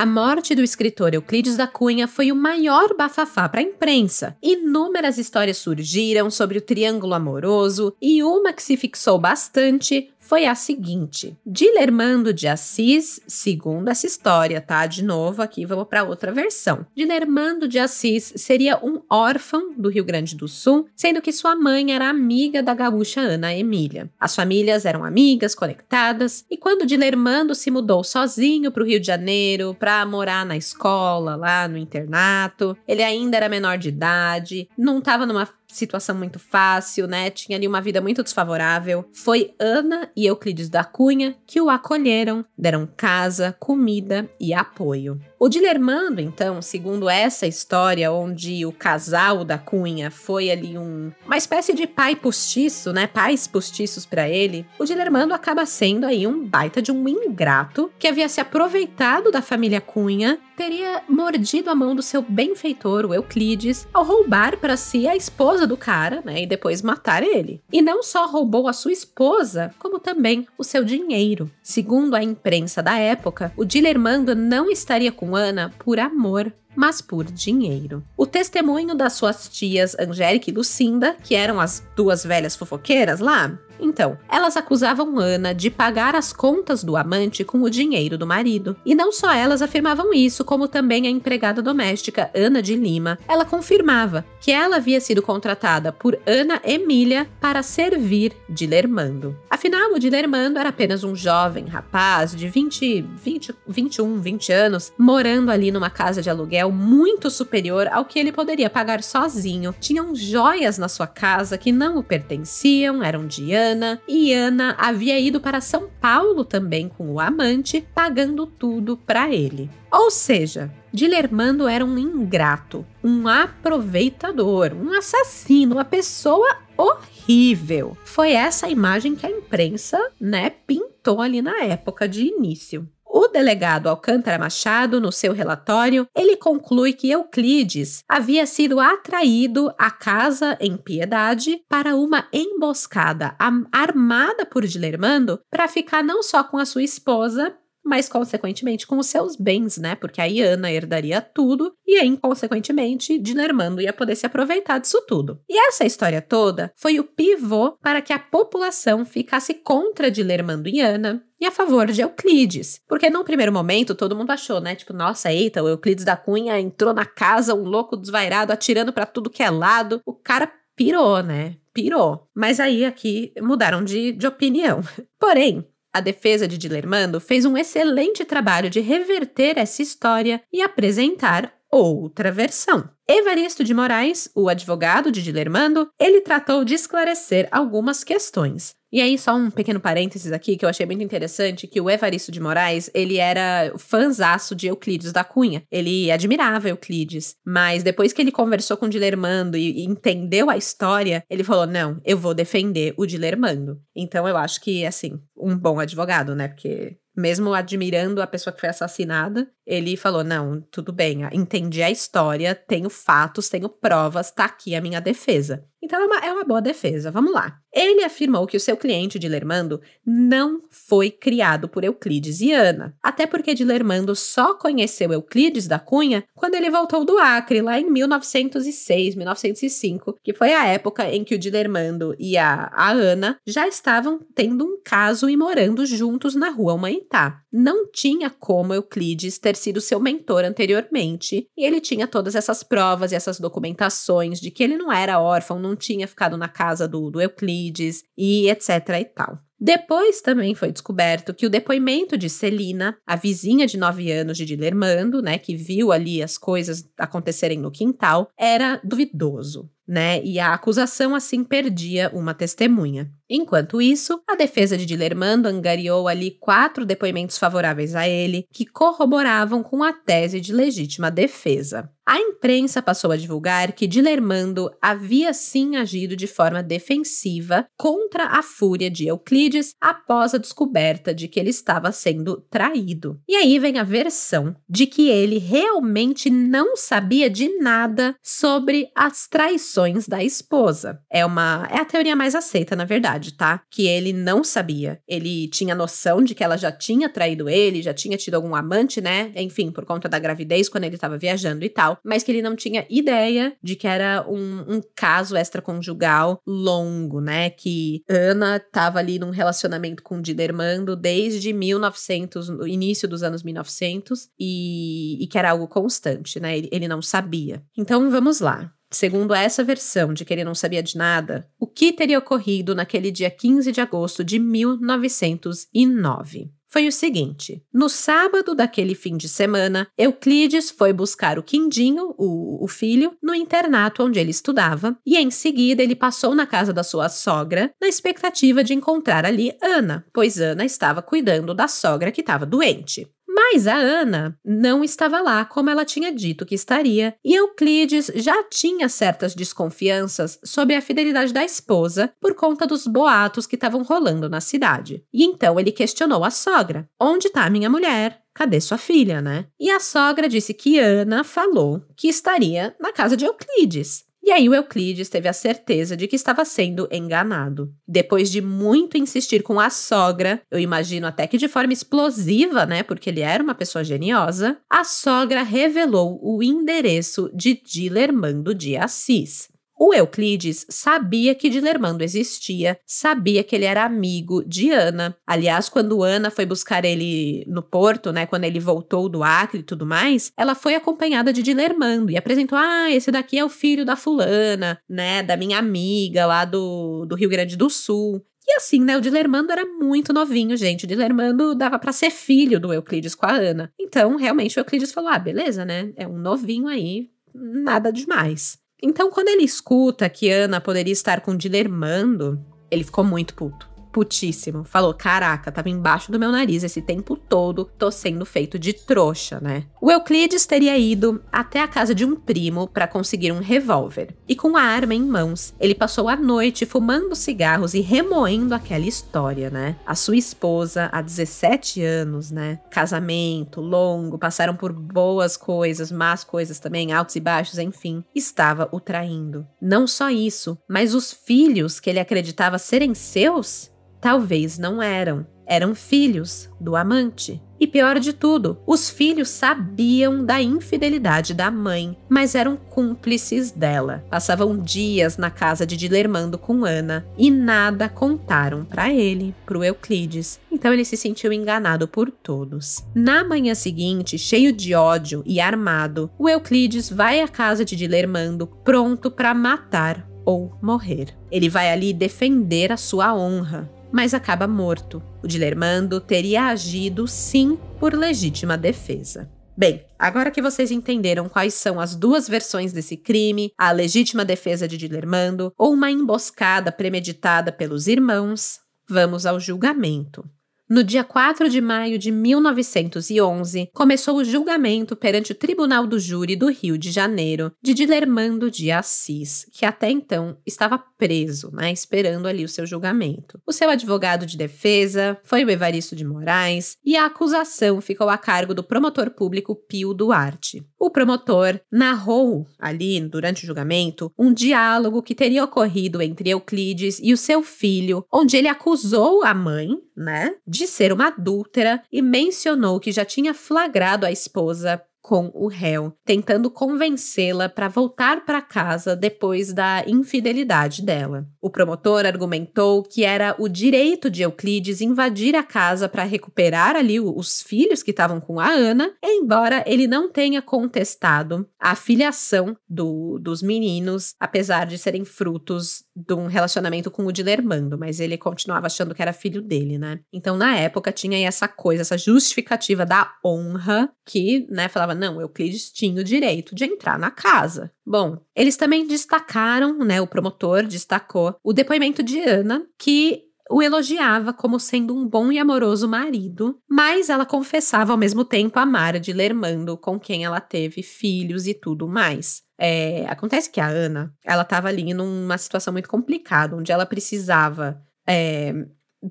[0.00, 4.34] A morte do escritor Euclides da Cunha foi o maior bafafá para a imprensa.
[4.42, 10.54] Inúmeras histórias surgiram sobre o triângulo amoroso e uma que se fixou bastante foi a
[10.54, 14.86] seguinte: Dilermando de Assis, segundo essa história, tá?
[14.86, 16.86] De novo, aqui vamos para outra versão.
[16.94, 21.92] Dilermando de Assis seria um órfão do Rio Grande do Sul, sendo que sua mãe
[21.92, 24.08] era amiga da gaúcha Ana Emília.
[24.20, 29.08] As famílias eram amigas, conectadas, e quando Dilermando se mudou sozinho para o Rio de
[29.08, 35.00] Janeiro para morar na escola, lá no internato, ele ainda era menor de idade, não
[35.00, 37.30] estava numa situação muito fácil, né?
[37.30, 39.04] Tinha ali uma vida muito desfavorável.
[39.12, 45.20] Foi Ana e Euclides da Cunha que o acolheram, deram casa, comida e apoio.
[45.42, 51.38] O Dilermando, então, segundo essa história, onde o casal da Cunha foi ali um, uma
[51.38, 53.06] espécie de pai postiço, né?
[53.06, 58.06] Pais postiços para ele, o Dilermando acaba sendo aí um baita de um ingrato que
[58.06, 63.88] havia se aproveitado da família Cunha, teria mordido a mão do seu benfeitor, o Euclides,
[63.94, 66.42] ao roubar para si a esposa do cara, né?
[66.42, 67.62] E depois matar ele.
[67.72, 71.50] E não só roubou a sua esposa, como também o seu dinheiro.
[71.70, 77.24] Segundo a imprensa da época, o Dilermando não estaria com Ana por amor, mas por
[77.24, 78.02] dinheiro.
[78.16, 83.56] O testemunho das suas tias Angélica e Lucinda, que eram as duas velhas fofoqueiras lá,
[83.80, 88.76] então, elas acusavam Ana de pagar as contas do amante com o dinheiro do marido.
[88.84, 93.18] E não só elas afirmavam isso, como também a empregada doméstica Ana de Lima.
[93.26, 99.36] Ela confirmava que ela havia sido contratada por Ana Emília para servir Dilermando.
[99.48, 105.50] Afinal, o Dilermando era apenas um jovem rapaz de 20, 20, 21, 20 anos, morando
[105.50, 109.74] ali numa casa de aluguel muito superior ao que ele poderia pagar sozinho.
[109.80, 114.74] Tinham joias na sua casa que não o pertenciam, eram de Ana Ana e Ana
[114.78, 119.70] havia ido para São Paulo também com o amante, pagando tudo para ele.
[119.90, 127.96] Ou seja, Dilermando era um ingrato, um aproveitador, um assassino, uma pessoa horrível.
[128.04, 132.88] Foi essa a imagem que a imprensa, né, pintou ali na época de início.
[133.12, 139.90] O delegado Alcântara Machado, no seu relatório, ele conclui que Euclides havia sido atraído à
[139.90, 143.34] casa em Piedade para uma emboscada
[143.72, 147.52] armada por Dilermando para ficar não só com a sua esposa,
[147.84, 149.94] mas consequentemente com os seus bens, né?
[149.94, 155.40] Porque aí Ana herdaria tudo e aí, consequentemente, Dilermando ia poder se aproveitar disso tudo.
[155.48, 160.80] E essa história toda foi o pivô para que a população ficasse contra Dilermando e
[160.80, 162.80] Ana, e a favor de Euclides.
[162.86, 164.74] Porque num primeiro momento todo mundo achou, né?
[164.74, 169.06] Tipo, nossa, eita, o Euclides da Cunha entrou na casa, um louco desvairado, atirando para
[169.06, 170.00] tudo que é lado.
[170.04, 171.56] O cara pirou, né?
[171.72, 172.28] Pirou.
[172.34, 174.80] Mas aí aqui mudaram de, de opinião.
[175.18, 181.52] Porém, a defesa de Dilermando fez um excelente trabalho de reverter essa história e apresentar
[181.70, 182.90] outra versão.
[183.08, 188.74] Evaristo de Moraes, o advogado de Dilermando, ele tratou de esclarecer algumas questões.
[188.92, 192.32] E aí, só um pequeno parênteses aqui que eu achei muito interessante, que o Evaristo
[192.32, 195.62] de Moraes, ele era fãzaço de Euclides da Cunha.
[195.70, 200.56] Ele admirava Euclides, mas depois que ele conversou com o Dilermando e, e entendeu a
[200.56, 203.80] história, ele falou, não, eu vou defender o Dilermando.
[203.94, 206.48] Então, eu acho que, assim, um bom advogado, né?
[206.48, 211.90] Porque mesmo admirando a pessoa que foi assassinada, ele falou: Não, tudo bem, entendi a
[211.90, 215.64] história, tenho fatos, tenho provas, tá aqui a minha defesa.
[215.82, 217.58] Então é uma, é uma boa defesa, vamos lá.
[217.72, 223.26] Ele afirmou que o seu cliente Dilermando não foi criado por Euclides e Ana, até
[223.26, 229.14] porque Dilermando só conheceu Euclides da Cunha quando ele voltou do Acre, lá em 1906,
[229.14, 234.20] 1905, que foi a época em que o Dilermando e a, a Ana já estavam
[234.34, 237.40] tendo um caso e morando juntos na rua Humanitá.
[237.52, 243.12] Não tinha como Euclides ter sido seu mentor anteriormente, e ele tinha todas essas provas
[243.12, 247.10] e essas documentações de que ele não era órfão, não tinha ficado na casa do,
[247.10, 248.68] do Euclides e etc
[249.00, 249.38] e tal.
[249.62, 254.46] Depois também foi descoberto que o depoimento de Celina, a vizinha de 9 anos de
[254.46, 260.22] Dilermando, né, que viu ali as coisas acontecerem no quintal, era duvidoso né?
[260.22, 263.10] E a acusação assim perdia uma testemunha.
[263.28, 269.62] Enquanto isso, a defesa de Dilermando angariou ali quatro depoimentos favoráveis a ele, que corroboravam
[269.62, 271.90] com a tese de legítima defesa.
[272.06, 278.42] A imprensa passou a divulgar que Dilermando havia sim agido de forma defensiva contra a
[278.42, 283.20] fúria de Euclides após a descoberta de que ele estava sendo traído.
[283.28, 289.28] E aí vem a versão de que ele realmente não sabia de nada sobre as
[289.28, 291.00] traições versões da esposa.
[291.10, 293.62] É uma é a teoria mais aceita, na verdade, tá?
[293.70, 295.00] Que ele não sabia.
[295.08, 299.00] Ele tinha noção de que ela já tinha traído ele, já tinha tido algum amante,
[299.00, 299.32] né?
[299.36, 302.56] Enfim, por conta da gravidez quando ele estava viajando e tal, mas que ele não
[302.56, 307.50] tinha ideia de que era um, um caso extraconjugal longo, né?
[307.50, 314.28] Que Ana estava ali num relacionamento com Didermando desde 1900, no início dos anos 1900,
[314.38, 316.58] e, e que era algo constante, né?
[316.58, 317.62] Ele, ele não sabia.
[317.76, 318.72] Então vamos lá.
[318.90, 323.10] Segundo essa versão de que ele não sabia de nada, o que teria ocorrido naquele
[323.10, 326.50] dia 15 de agosto de 1909?
[326.70, 332.64] foi o seguinte: no sábado daquele fim de semana, Euclides foi buscar o Quindinho, o,
[332.64, 336.84] o, filho, no internato onde ele estudava, e em seguida ele passou na casa da
[336.84, 342.20] sua sogra, na expectativa de encontrar ali Ana, pois Ana estava cuidando da sogra que
[342.20, 343.06] estava doente.
[343.32, 348.42] Mas a Ana não estava lá como ela tinha dito que estaria, e Euclides já
[348.42, 354.28] tinha certas desconfianças sobre a fidelidade da esposa por conta dos boatos que estavam rolando
[354.28, 355.04] na cidade.
[355.12, 358.20] E então ele questionou a sogra: Onde está minha mulher?
[358.34, 359.46] Cadê sua filha, né?
[359.60, 364.09] E a sogra disse que Ana falou que estaria na casa de Euclides.
[364.22, 367.72] E aí o Euclides teve a certeza de que estava sendo enganado.
[367.86, 372.82] Depois de muito insistir com a sogra, eu imagino até que de forma explosiva, né,
[372.82, 379.49] porque ele era uma pessoa geniosa, a sogra revelou o endereço de Dilermando de Assis.
[379.82, 385.16] O Euclides sabia que Dilermando existia, sabia que ele era amigo de Ana.
[385.26, 389.62] Aliás, quando Ana foi buscar ele no porto, né, quando ele voltou do Acre e
[389.62, 393.82] tudo mais, ela foi acompanhada de Dilermando e apresentou: "Ah, esse daqui é o filho
[393.82, 398.22] da fulana, né, da minha amiga lá do, do Rio Grande do Sul".
[398.46, 400.84] E assim, né, o Dilermando era muito novinho, gente.
[400.84, 403.72] O Dilermando dava para ser filho do Euclides com a Ana.
[403.80, 405.90] Então, realmente, o Euclides falou: ah, beleza, né?
[405.96, 408.60] É um novinho aí, nada demais.
[408.82, 414.64] Então, quando ele escuta que Ana poderia estar com Dilermando, ele ficou muito puto putíssimo.
[414.64, 419.40] Falou: Caraca, tava embaixo do meu nariz esse tempo todo, tô sendo feito de trouxa,
[419.40, 419.64] né?
[419.80, 424.14] O Euclides teria ido até a casa de um primo para conseguir um revólver.
[424.28, 428.86] E com a arma em mãos, ele passou a noite fumando cigarros e remoendo aquela
[428.86, 429.76] história, né?
[429.86, 432.60] A sua esposa, há 17 anos, né?
[432.70, 438.80] Casamento longo, passaram por boas coisas, más coisas também, altos e baixos, enfim, estava o
[438.80, 439.46] traindo.
[439.60, 443.70] Não só isso, mas os filhos que ele acreditava serem seus
[444.00, 445.26] Talvez não eram.
[445.46, 447.42] Eram filhos do amante.
[447.58, 454.02] E pior de tudo, os filhos sabiam da infidelidade da mãe, mas eram cúmplices dela.
[454.08, 460.40] Passavam dias na casa de Dilermando com Ana e nada contaram para ele, pro Euclides.
[460.50, 462.82] Então ele se sentiu enganado por todos.
[462.94, 468.46] Na manhã seguinte, cheio de ódio e armado, o Euclides vai à casa de Dilermando
[468.46, 471.08] pronto para matar ou morrer.
[471.30, 475.02] Ele vai ali defender a sua honra, mas acaba morto.
[475.22, 479.30] O Dilermando teria agido sim por legítima defesa.
[479.56, 484.66] Bem, agora que vocês entenderam quais são as duas versões desse crime, a legítima defesa
[484.66, 490.24] de Dilermando ou uma emboscada premeditada pelos irmãos, vamos ao julgamento.
[490.70, 496.36] No dia 4 de maio de 1911, começou o julgamento perante o Tribunal do Júri
[496.36, 502.28] do Rio de Janeiro de Dilermando de Assis, que até então estava preso, né, esperando
[502.28, 503.40] ali o seu julgamento.
[503.44, 508.16] O seu advogado de defesa foi o Evaristo de Moraes e a acusação ficou a
[508.16, 510.64] cargo do promotor público Pio Duarte.
[510.82, 517.12] O promotor narrou ali, durante o julgamento, um diálogo que teria ocorrido entre Euclides e
[517.12, 522.80] o seu filho, onde ele acusou a mãe, né, de ser uma adúltera e mencionou
[522.80, 528.94] que já tinha flagrado a esposa com o réu, tentando convencê-la para voltar para casa
[528.94, 531.26] depois da infidelidade dela.
[531.40, 537.00] O promotor argumentou que era o direito de Euclides invadir a casa para recuperar ali
[537.00, 543.18] os filhos que estavam com a Ana, embora ele não tenha contestado a filiação do,
[543.18, 548.66] dos meninos, apesar de serem frutos de um relacionamento com o Dilermando, mas ele continuava
[548.66, 550.00] achando que era filho dele, né?
[550.12, 555.70] Então, na época, tinha essa coisa, essa justificativa da honra que, né, falava, não, Euclides
[555.70, 557.72] tinha o direito de entrar na casa.
[557.86, 564.32] Bom, eles também destacaram, né, o promotor destacou o depoimento de Ana, que o elogiava
[564.32, 569.12] como sendo um bom e amoroso marido, mas ela confessava ao mesmo tempo amar de
[569.12, 572.42] Lermando, com quem ela teve filhos e tudo mais.
[572.56, 577.82] É, acontece que a Ana, ela estava ali numa situação muito complicada, onde ela precisava
[578.06, 578.54] é,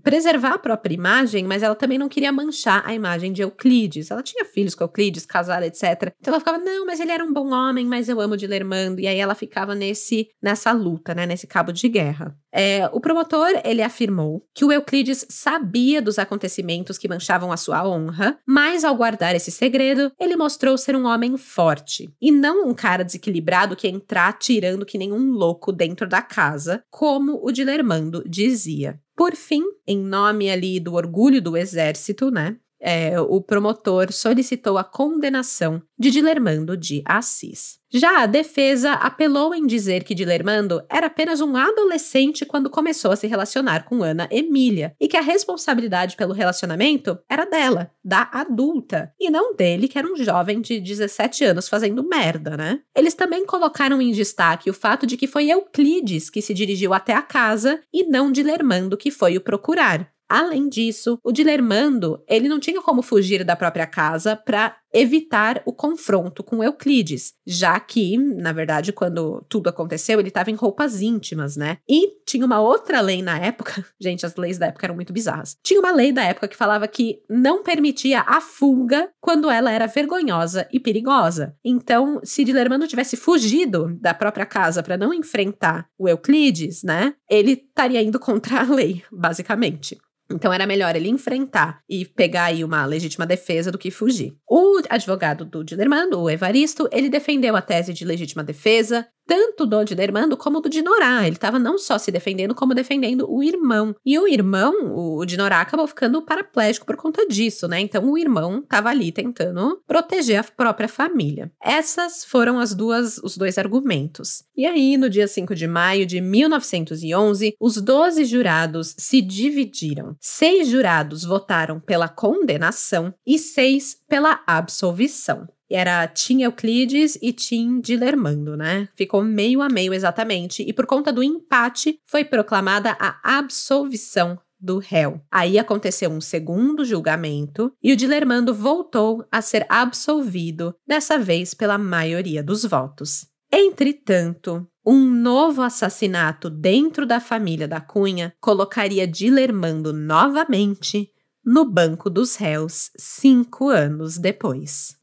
[0.04, 4.12] preservar a própria imagem, mas ela também não queria manchar a imagem de Euclides.
[4.12, 6.14] Ela tinha filhos com Euclides, casada, etc.
[6.20, 9.02] Então ela ficava, não, mas ele era um bom homem, mas eu amo Dilermando.
[9.02, 12.36] E aí ela ficava nesse nessa luta, né, nesse cabo de guerra.
[12.52, 17.88] É, o promotor, ele afirmou que o Euclides sabia dos acontecimentos que manchavam a sua
[17.88, 22.74] honra, mas ao guardar esse segredo, ele mostrou ser um homem forte e não um
[22.74, 29.00] cara desequilibrado que entrar tirando que nenhum louco dentro da casa, como o Dilermando dizia.
[29.20, 32.58] Por fim, em nome ali do orgulho do exército, né?
[32.82, 37.80] É, o promotor solicitou a condenação de Dilermando de Assis.
[37.92, 43.16] Já a defesa apelou em dizer que Dilermando era apenas um adolescente quando começou a
[43.16, 49.12] se relacionar com Ana Emília e que a responsabilidade pelo relacionamento era dela, da adulta,
[49.20, 52.80] e não dele, que era um jovem de 17 anos fazendo merda, né?
[52.96, 57.14] Eles também colocaram em destaque o fato de que foi Euclides que se dirigiu até
[57.14, 60.12] a casa e não Dilermando que foi o procurar.
[60.30, 65.74] Além disso, o Dilermando, ele não tinha como fugir da própria casa para evitar o
[65.74, 71.56] confronto com Euclides, já que, na verdade, quando tudo aconteceu, ele estava em roupas íntimas,
[71.56, 71.78] né?
[71.88, 75.58] E tinha uma outra lei na época, gente, as leis da época eram muito bizarras.
[75.64, 79.88] Tinha uma lei da época que falava que não permitia a fuga quando ela era
[79.88, 81.56] vergonhosa e perigosa.
[81.64, 87.14] Então, se Dilermando tivesse fugido da própria casa para não enfrentar o Euclides, né?
[87.30, 89.98] Ele estaria indo contra a lei, basicamente.
[90.32, 94.36] Então era melhor ele enfrentar e pegar aí uma legítima defesa do que fugir.
[94.48, 99.84] O advogado do Didermando, o Evaristo, ele defendeu a tese de legítima defesa, tanto do
[99.84, 101.28] Didermando como do Dinorá.
[101.28, 103.96] Ele estava não só se defendendo, como defendendo o irmão.
[104.04, 107.80] E o irmão, o Dinorá, acabou ficando paraplégico por conta disso, né?
[107.80, 111.52] Então o irmão estava ali tentando proteger a própria família.
[111.64, 114.44] Essas foram as duas, os dois argumentos.
[114.58, 120.16] E aí, no dia 5 de maio de 1911, os 12 jurados se dividiram.
[120.20, 125.48] Seis jurados votaram pela condenação e seis pela absolvição.
[125.70, 128.90] Era Tim Euclides e Tim Dilermando, né?
[128.96, 134.78] Ficou meio a meio exatamente, e por conta do empate foi proclamada a absolvição do
[134.78, 135.22] réu.
[135.32, 141.78] Aí aconteceu um segundo julgamento e o Dilermando voltou a ser absolvido, dessa vez pela
[141.78, 143.28] maioria dos votos.
[143.52, 151.10] Entretanto, um novo assassinato dentro da família da Cunha colocaria Dilermando novamente
[151.44, 154.98] no banco dos réus cinco anos depois.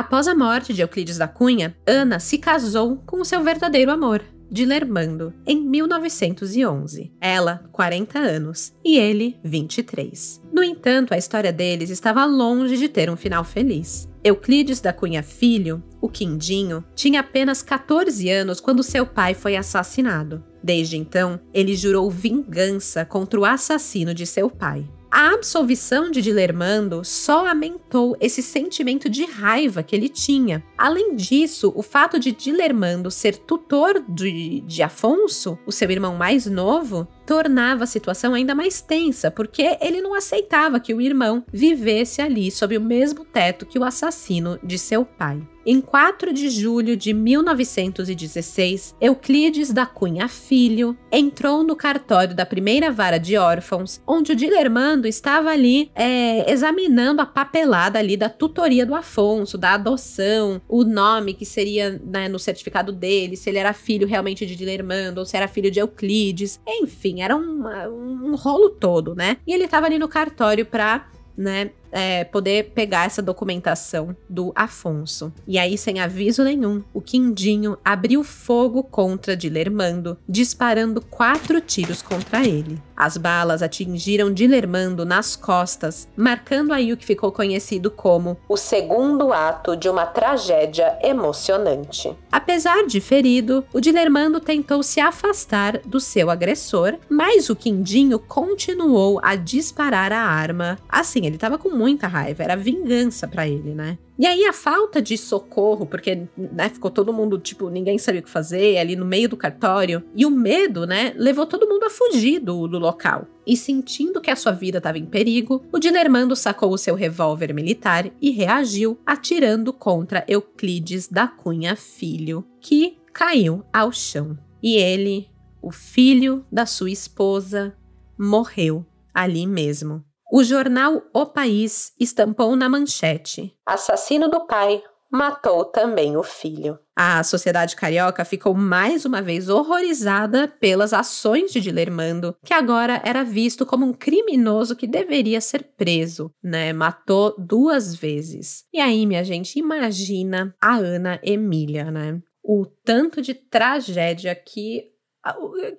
[0.00, 4.24] Após a morte de Euclides da Cunha, Ana se casou com o seu verdadeiro amor,
[4.50, 7.12] Dilermando, em 1911.
[7.20, 10.40] Ela, 40 anos, e ele, 23.
[10.50, 14.08] No entanto, a história deles estava longe de ter um final feliz.
[14.24, 20.42] Euclides da Cunha Filho, o Quindinho, tinha apenas 14 anos quando seu pai foi assassinado.
[20.64, 24.88] Desde então, ele jurou vingança contra o assassino de seu pai.
[25.10, 30.62] A absolvição de Dilermando só aumentou esse sentimento de raiva que ele tinha.
[30.78, 36.46] Além disso, o fato de Dilermando ser tutor de, de Afonso, o seu irmão mais
[36.46, 42.20] novo, tornava a situação ainda mais tensa, porque ele não aceitava que o irmão vivesse
[42.20, 45.40] ali sob o mesmo teto que o assassino de seu pai.
[45.64, 52.90] Em 4 de julho de 1916, Euclides da Cunha Filho entrou no cartório da primeira
[52.90, 58.86] vara de órfãos, onde o Dilermando estava ali é, examinando a papelada ali da tutoria
[58.86, 63.74] do Afonso, da adoção, o nome que seria né, no certificado dele, se ele era
[63.74, 68.70] filho realmente de Dilermando ou se era filho de Euclides, enfim, era um, um rolo
[68.70, 69.36] todo, né?
[69.46, 71.06] E ele estava ali no cartório para
[71.36, 75.32] né, é, poder pegar essa documentação do Afonso.
[75.46, 82.46] E aí, sem aviso nenhum, o Quindinho abriu fogo contra Dilermando, disparando quatro tiros contra
[82.46, 82.80] ele.
[82.96, 89.32] As balas atingiram Dilermando nas costas, marcando aí o que ficou conhecido como o segundo
[89.32, 92.14] ato de uma tragédia emocionante.
[92.30, 99.18] Apesar de ferido, o Dilermando tentou se afastar do seu agressor, mas o Quindinho continuou
[99.22, 100.78] a disparar a arma.
[100.88, 103.96] Assim, ele estava com muita raiva, era vingança para ele, né?
[104.18, 108.24] E aí a falta de socorro, porque né, ficou todo mundo, tipo, ninguém sabia o
[108.24, 111.90] que fazer, ali no meio do cartório, e o medo, né, levou todo mundo a
[111.90, 113.26] fugir do, do local.
[113.46, 117.54] E sentindo que a sua vida estava em perigo, o Dilermando sacou o seu revólver
[117.54, 124.38] militar e reagiu, atirando contra Euclides da Cunha Filho, que caiu ao chão.
[124.62, 125.28] E ele,
[125.62, 127.74] o filho da sua esposa,
[128.18, 130.04] morreu ali mesmo.
[130.32, 136.78] O jornal O País estampou na manchete: Assassino do pai matou também o filho.
[136.94, 143.24] A sociedade carioca ficou mais uma vez horrorizada pelas ações de Dilermando, que agora era
[143.24, 146.72] visto como um criminoso que deveria ser preso, né?
[146.72, 148.64] Matou duas vezes.
[148.72, 152.20] E aí, minha gente, imagina a Ana Emília, né?
[152.42, 154.89] O tanto de tragédia que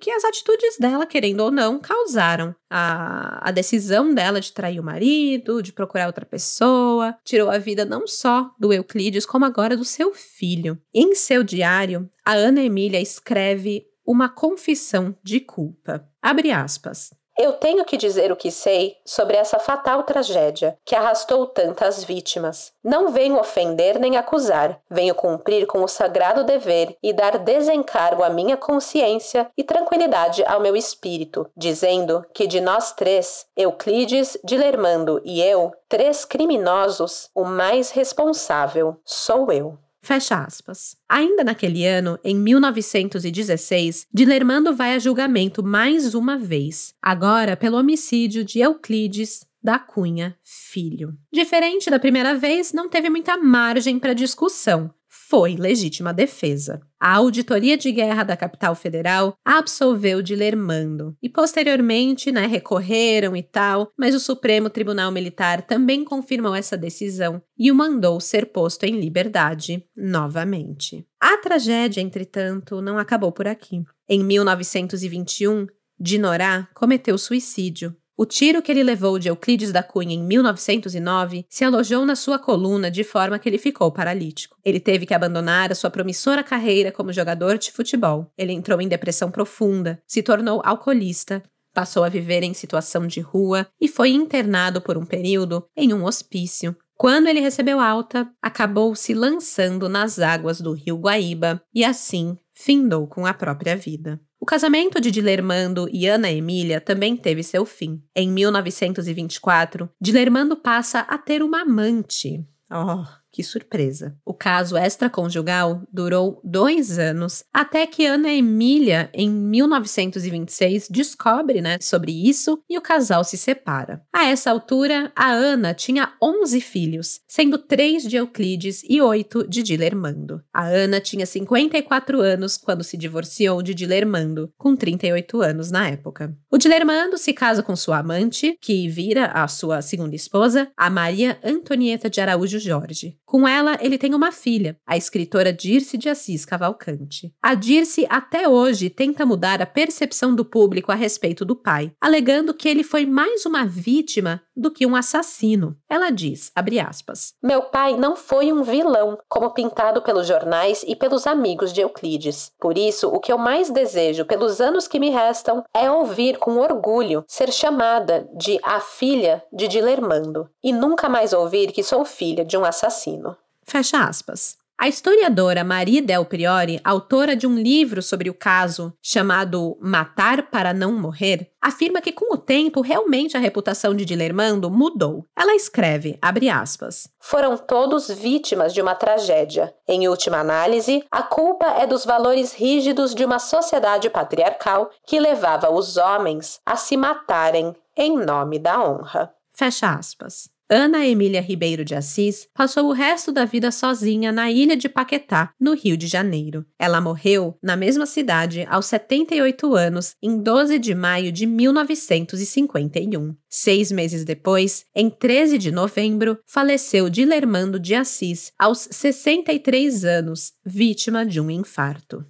[0.00, 2.54] que as atitudes dela, querendo ou não, causaram.
[2.70, 7.84] A, a decisão dela de trair o marido, de procurar outra pessoa, tirou a vida
[7.84, 10.78] não só do Euclides, como agora do seu filho.
[10.94, 16.08] Em seu diário, a Ana Emília escreve uma confissão de culpa.
[16.20, 17.10] Abre aspas.
[17.42, 22.72] Eu tenho que dizer o que sei sobre essa fatal tragédia que arrastou tantas vítimas.
[22.84, 28.30] Não venho ofender nem acusar, venho cumprir com o sagrado dever e dar desencargo à
[28.30, 35.42] minha consciência e tranquilidade ao meu espírito, dizendo que de nós três, Euclides, Dilermando e
[35.42, 39.76] eu, três criminosos, o mais responsável sou eu.
[40.04, 40.96] Fecha aspas.
[41.08, 48.44] Ainda naquele ano, em 1916, Dilermando vai a julgamento mais uma vez, agora pelo homicídio
[48.44, 51.16] de Euclides da Cunha Filho.
[51.32, 54.92] Diferente da primeira vez, não teve muita margem para discussão
[55.32, 56.82] foi legítima defesa.
[57.00, 63.42] A Auditoria de Guerra da Capital Federal absolveu de Lermando e posteriormente, né, recorreram e
[63.42, 68.84] tal, mas o Supremo Tribunal Militar também confirmou essa decisão e o mandou ser posto
[68.84, 71.02] em liberdade novamente.
[71.18, 73.82] A tragédia, entretanto, não acabou por aqui.
[74.06, 75.66] Em 1921,
[75.98, 81.64] Dinorá cometeu suicídio o tiro que ele levou de Euclides da Cunha em 1909 se
[81.64, 84.56] alojou na sua coluna de forma que ele ficou paralítico.
[84.64, 88.30] Ele teve que abandonar a sua promissora carreira como jogador de futebol.
[88.38, 91.42] Ele entrou em depressão profunda, se tornou alcoolista,
[91.74, 96.04] passou a viver em situação de rua e foi internado por um período em um
[96.04, 96.76] hospício.
[96.96, 103.08] Quando ele recebeu alta, acabou se lançando nas águas do rio Guaíba e assim findou
[103.08, 104.20] com a própria vida.
[104.40, 108.02] O casamento de Dilermando e Ana Emília também teve seu fim.
[108.14, 112.46] Em 1924, Dilermando passa a ter uma amante.
[112.70, 114.14] Oh, que surpresa!
[114.24, 122.12] O caso extraconjugal durou dois anos, até que Ana Emília, em 1926, descobre né, sobre
[122.12, 124.02] isso e o casal se separa.
[124.12, 129.62] A essa altura, a Ana tinha 11 filhos, sendo três de Euclides e oito de
[129.62, 130.42] Dilermando.
[130.52, 136.36] A Ana tinha 54 anos quando se divorciou de Dilermando, com 38 anos na época.
[136.50, 141.38] O Dilermando se casa com sua amante, que vira a sua segunda esposa, a Maria
[141.42, 143.16] Antonieta de Araújo Jorge.
[143.32, 147.32] Com ela, ele tem uma filha, a escritora Dirce de Assis Cavalcante.
[147.42, 152.52] A Dirce até hoje tenta mudar a percepção do público a respeito do pai, alegando
[152.52, 155.76] que ele foi mais uma vítima do que um assassino.
[155.88, 156.52] Ela diz,
[156.88, 161.80] aspas, Meu pai não foi um vilão, como pintado pelos jornais e pelos amigos de
[161.80, 162.52] Euclides.
[162.60, 166.58] Por isso, o que eu mais desejo pelos anos que me restam é ouvir com
[166.58, 172.44] orgulho ser chamada de a filha de Dilermando e nunca mais ouvir que sou filha
[172.44, 173.36] de um assassino.
[173.64, 174.61] Fecha aspas.
[174.82, 180.74] A historiadora Marie Del Priori, autora de um livro sobre o caso chamado Matar para
[180.74, 185.24] Não Morrer, afirma que com o tempo realmente a reputação de Dilermando mudou.
[185.38, 189.72] Ela escreve, abre aspas, Foram todos vítimas de uma tragédia.
[189.86, 195.72] Em última análise, a culpa é dos valores rígidos de uma sociedade patriarcal que levava
[195.72, 199.32] os homens a se matarem em nome da honra.
[199.52, 200.50] Fecha aspas.
[200.74, 205.52] Ana Emília Ribeiro de Assis passou o resto da vida sozinha na ilha de Paquetá,
[205.60, 206.64] no Rio de Janeiro.
[206.78, 213.36] Ela morreu na mesma cidade aos 78 anos, em 12 de maio de 1951.
[213.50, 221.26] Seis meses depois, em 13 de novembro, faleceu Dilermando de Assis, aos 63 anos, vítima
[221.26, 222.24] de um infarto.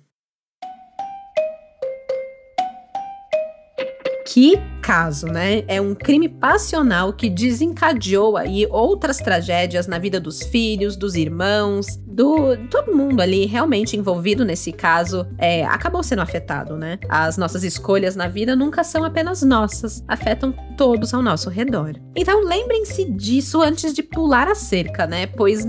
[4.24, 5.62] Que caso, né?
[5.68, 11.86] É um crime passional que desencadeou aí outras tragédias na vida dos filhos, dos irmãos,
[12.06, 16.98] do todo mundo ali realmente envolvido nesse caso é, acabou sendo afetado, né?
[17.08, 21.94] As nossas escolhas na vida nunca são apenas nossas, afetam todos ao nosso redor.
[22.16, 25.26] Então lembrem-se disso antes de pular a cerca, né?
[25.26, 25.64] Pois,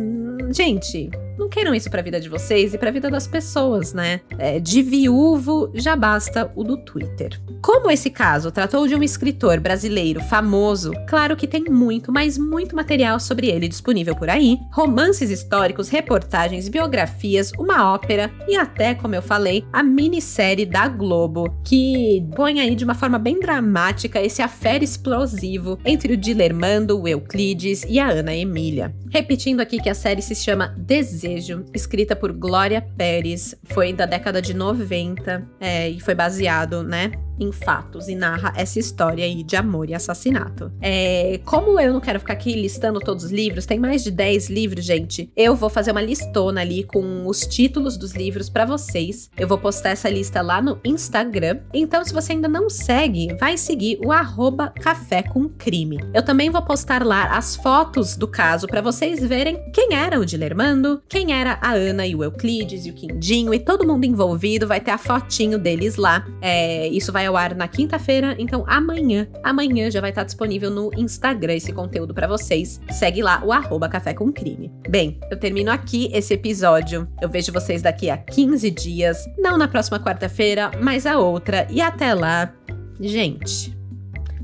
[0.51, 3.93] gente, não queiram isso para a vida de vocês e para a vida das pessoas,
[3.93, 4.21] né?
[4.37, 7.39] É, de viúvo já basta o do Twitter.
[7.61, 12.75] Como esse caso tratou de um escritor brasileiro famoso, claro que tem muito, mas muito
[12.75, 19.15] material sobre ele disponível por aí: romances históricos, reportagens, biografias, uma ópera e até, como
[19.15, 24.41] eu falei, a minissérie da Globo, que põe aí de uma forma bem dramática esse
[24.41, 28.93] affair explosivo entre o Dilermando, o Euclides e a Ana Emília.
[29.09, 34.05] Repetindo aqui que a série se chama Desígnio Desejo, escrita por Glória Pérez, foi da
[34.05, 39.43] década de 90 é, e foi baseado, né, em fatos e narra essa história aí
[39.43, 40.71] de amor e assassinato.
[40.81, 44.49] É, como eu não quero ficar aqui listando todos os livros, tem mais de 10
[44.49, 45.31] livros, gente.
[45.35, 49.29] Eu vou fazer uma listona ali com os títulos dos livros para vocês.
[49.37, 51.59] Eu vou postar essa lista lá no Instagram.
[51.73, 55.99] Então, se você ainda não segue, vai seguir o arroba Café com Crime.
[56.13, 60.25] Eu também vou postar lá as fotos do caso para vocês verem quem era o
[60.25, 64.67] Dilermando, quem era a Ana e o Euclides e o Quindinho e todo mundo envolvido.
[64.67, 66.25] Vai ter a fotinho deles lá.
[66.41, 70.91] É, isso vai ao ar na quinta-feira, então amanhã, amanhã já vai estar disponível no
[70.95, 72.81] Instagram esse conteúdo para vocês.
[72.91, 74.71] Segue lá o arroba Café com Crime.
[74.89, 77.07] Bem, eu termino aqui esse episódio.
[77.21, 81.67] Eu vejo vocês daqui a 15 dias, não na próxima quarta-feira, mas a outra.
[81.69, 82.53] E até lá,
[82.99, 83.75] gente,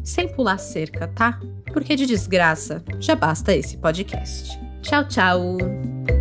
[0.04, 1.40] sem pular cerca, tá?
[1.72, 4.60] Porque de desgraça já basta esse podcast.
[4.82, 6.19] Tchau, tchau!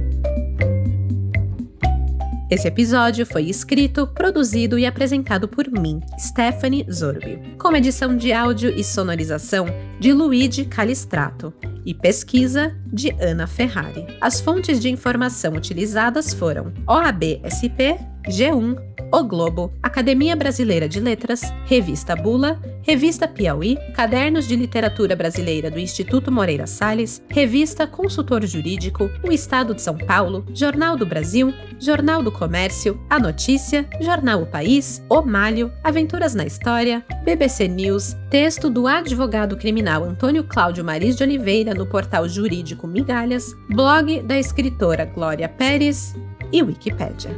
[2.51, 8.71] Esse episódio foi escrito, produzido e apresentado por mim, Stephanie Zorbi, com edição de áudio
[8.75, 9.67] e sonorização
[10.01, 11.53] de Luigi Calistrato
[11.85, 14.07] e pesquisa de Ana Ferrari.
[14.19, 18.77] As fontes de informação utilizadas foram OAB-SP, G1,
[19.11, 25.79] O Globo, Academia Brasileira de Letras, Revista Bula, Revista Piauí, Cadernos de Literatura Brasileira do
[25.79, 32.23] Instituto Moreira Salles, Revista Consultor Jurídico, O Estado de São Paulo, Jornal do Brasil, Jornal
[32.23, 38.69] do Comércio, A Notícia, Jornal O País, O Malho, Aventuras na História, BBC News, texto
[38.69, 45.05] do advogado criminal Antônio Cláudio Maris de Oliveira no portal jurídico Migalhas, blog da escritora
[45.05, 46.15] Glória Pérez
[46.53, 47.31] e Wikipédia.